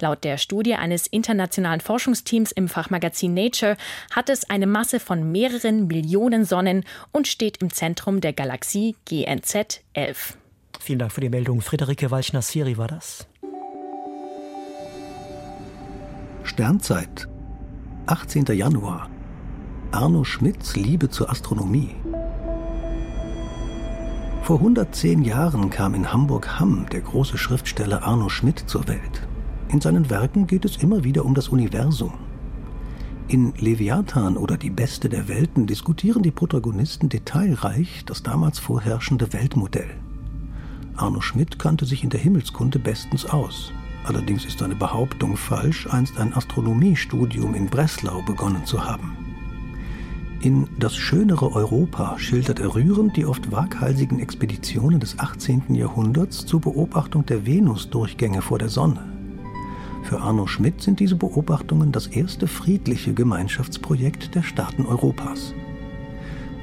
Laut 0.00 0.24
der 0.24 0.38
Studie 0.38 0.74
eines 0.74 1.06
internationalen 1.06 1.80
Forschungsteams 1.80 2.52
im 2.52 2.68
Fachmagazin 2.68 3.34
Nature 3.34 3.76
hat 4.14 4.28
es 4.28 4.48
eine 4.48 4.66
Masse 4.66 5.00
von 5.00 5.30
mehreren 5.32 5.86
Millionen 5.86 6.44
Sonnen 6.44 6.84
und 7.12 7.28
steht 7.28 7.58
im 7.58 7.72
Zentrum 7.72 8.20
der 8.20 8.32
Galaxie 8.32 8.96
GNZ 9.04 9.82
11. 9.94 10.36
Vielen 10.78 10.98
Dank 10.98 11.12
für 11.12 11.20
die 11.20 11.28
Meldung. 11.28 11.60
Friederike 11.60 12.10
Walchner-Siri 12.10 12.78
war 12.78 12.88
das. 12.88 13.26
Sternzeit, 16.42 17.28
18. 18.06 18.46
Januar. 18.46 19.10
Arno 19.92 20.24
Schmidts 20.24 20.76
Liebe 20.76 21.10
zur 21.10 21.30
Astronomie. 21.30 21.94
Vor 24.42 24.56
110 24.58 25.22
Jahren 25.22 25.70
kam 25.70 25.94
in 25.94 26.12
Hamburg-Hamm 26.12 26.86
der 26.90 27.02
große 27.02 27.38
Schriftsteller 27.38 28.02
Arno 28.02 28.28
Schmidt 28.28 28.58
zur 28.58 28.88
Welt. 28.88 29.28
In 29.72 29.80
seinen 29.80 30.10
Werken 30.10 30.48
geht 30.48 30.64
es 30.64 30.78
immer 30.78 31.04
wieder 31.04 31.24
um 31.24 31.34
das 31.34 31.48
Universum. 31.48 32.14
In 33.28 33.52
Leviathan 33.56 34.36
oder 34.36 34.56
Die 34.56 34.68
Beste 34.68 35.08
der 35.08 35.28
Welten 35.28 35.68
diskutieren 35.68 36.24
die 36.24 36.32
Protagonisten 36.32 37.08
detailreich 37.08 38.04
das 38.04 38.24
damals 38.24 38.58
vorherrschende 38.58 39.32
Weltmodell. 39.32 39.90
Arno 40.96 41.20
Schmidt 41.20 41.60
kannte 41.60 41.86
sich 41.86 42.02
in 42.02 42.10
der 42.10 42.18
Himmelskunde 42.18 42.80
bestens 42.80 43.26
aus. 43.26 43.72
Allerdings 44.04 44.44
ist 44.44 44.58
seine 44.58 44.74
Behauptung 44.74 45.36
falsch, 45.36 45.86
einst 45.86 46.18
ein 46.18 46.34
Astronomiestudium 46.34 47.54
in 47.54 47.66
Breslau 47.66 48.22
begonnen 48.22 48.64
zu 48.64 48.84
haben. 48.84 49.16
In 50.40 50.66
Das 50.80 50.96
schönere 50.96 51.52
Europa 51.52 52.18
schildert 52.18 52.58
er 52.58 52.74
rührend 52.74 53.16
die 53.16 53.26
oft 53.26 53.52
waghalsigen 53.52 54.18
Expeditionen 54.18 54.98
des 54.98 55.20
18. 55.20 55.76
Jahrhunderts 55.76 56.44
zur 56.44 56.60
Beobachtung 56.60 57.24
der 57.24 57.46
Venusdurchgänge 57.46 58.42
vor 58.42 58.58
der 58.58 58.68
Sonne. 58.68 59.19
Für 60.02 60.20
Arno 60.20 60.46
Schmidt 60.46 60.82
sind 60.82 61.00
diese 61.00 61.16
Beobachtungen 61.16 61.92
das 61.92 62.06
erste 62.06 62.46
friedliche 62.46 63.14
Gemeinschaftsprojekt 63.14 64.34
der 64.34 64.42
Staaten 64.42 64.86
Europas. 64.86 65.54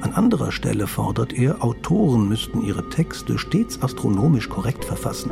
An 0.00 0.12
anderer 0.12 0.52
Stelle 0.52 0.86
fordert 0.86 1.32
er, 1.32 1.62
Autoren 1.64 2.28
müssten 2.28 2.62
ihre 2.62 2.88
Texte 2.88 3.38
stets 3.38 3.82
astronomisch 3.82 4.48
korrekt 4.48 4.84
verfassen. 4.84 5.30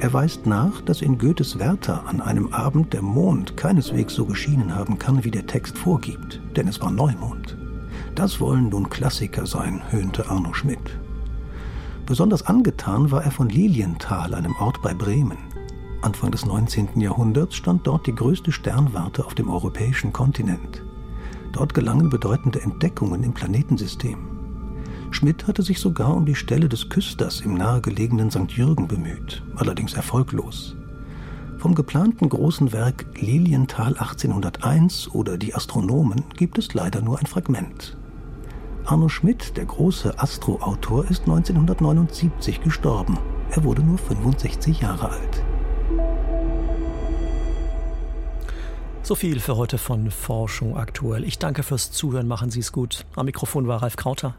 Er 0.00 0.12
weist 0.12 0.46
nach, 0.46 0.80
dass 0.80 1.02
in 1.02 1.18
Goethes 1.18 1.58
Werther 1.58 2.06
an 2.06 2.20
einem 2.20 2.52
Abend 2.52 2.92
der 2.92 3.02
Mond 3.02 3.56
keineswegs 3.56 4.14
so 4.14 4.24
geschienen 4.24 4.74
haben 4.74 4.98
kann, 4.98 5.24
wie 5.24 5.30
der 5.30 5.46
Text 5.46 5.78
vorgibt, 5.78 6.40
denn 6.56 6.68
es 6.68 6.80
war 6.80 6.90
Neumond. 6.90 7.56
Das 8.14 8.40
wollen 8.40 8.70
nun 8.70 8.88
Klassiker 8.88 9.46
sein, 9.46 9.82
höhnte 9.90 10.28
Arno 10.28 10.52
Schmidt. 10.52 10.98
Besonders 12.06 12.46
angetan 12.46 13.10
war 13.10 13.24
er 13.24 13.30
von 13.30 13.48
Lilienthal, 13.48 14.34
einem 14.34 14.56
Ort 14.56 14.82
bei 14.82 14.94
Bremen. 14.94 15.38
Anfang 16.02 16.30
des 16.30 16.46
19. 16.46 17.00
Jahrhunderts 17.00 17.56
stand 17.56 17.86
dort 17.86 18.06
die 18.06 18.14
größte 18.14 18.52
Sternwarte 18.52 19.24
auf 19.24 19.34
dem 19.34 19.50
europäischen 19.50 20.12
Kontinent. 20.12 20.82
Dort 21.52 21.74
gelangen 21.74 22.08
bedeutende 22.08 22.62
Entdeckungen 22.62 23.22
im 23.22 23.34
Planetensystem. 23.34 24.18
Schmidt 25.10 25.46
hatte 25.46 25.62
sich 25.62 25.78
sogar 25.80 26.14
um 26.16 26.24
die 26.24 26.34
Stelle 26.34 26.68
des 26.68 26.88
Küsters 26.88 27.40
im 27.40 27.54
nahegelegenen 27.54 28.30
St. 28.30 28.52
Jürgen 28.52 28.88
bemüht, 28.88 29.42
allerdings 29.56 29.94
erfolglos. 29.94 30.76
Vom 31.58 31.74
geplanten 31.74 32.30
großen 32.30 32.72
Werk 32.72 33.04
Lilienthal 33.20 33.98
1801 33.98 35.12
oder 35.12 35.36
Die 35.36 35.54
Astronomen 35.54 36.24
gibt 36.34 36.56
es 36.56 36.72
leider 36.72 37.02
nur 37.02 37.18
ein 37.18 37.26
Fragment. 37.26 37.98
Arno 38.86 39.08
Schmidt, 39.08 39.58
der 39.58 39.66
große 39.66 40.18
Astroautor, 40.18 41.04
ist 41.10 41.22
1979 41.22 42.62
gestorben. 42.62 43.18
Er 43.50 43.64
wurde 43.64 43.82
nur 43.82 43.98
65 43.98 44.80
Jahre 44.80 45.10
alt. 45.10 45.44
So 49.10 49.16
viel 49.16 49.40
für 49.40 49.56
heute 49.56 49.76
von 49.76 50.08
Forschung 50.12 50.76
aktuell. 50.76 51.24
Ich 51.24 51.40
danke 51.40 51.64
fürs 51.64 51.90
Zuhören. 51.90 52.28
Machen 52.28 52.52
Sie 52.52 52.60
es 52.60 52.70
gut. 52.70 53.04
Am 53.16 53.26
Mikrofon 53.26 53.66
war 53.66 53.82
Ralf 53.82 53.96
Krauter. 53.96 54.36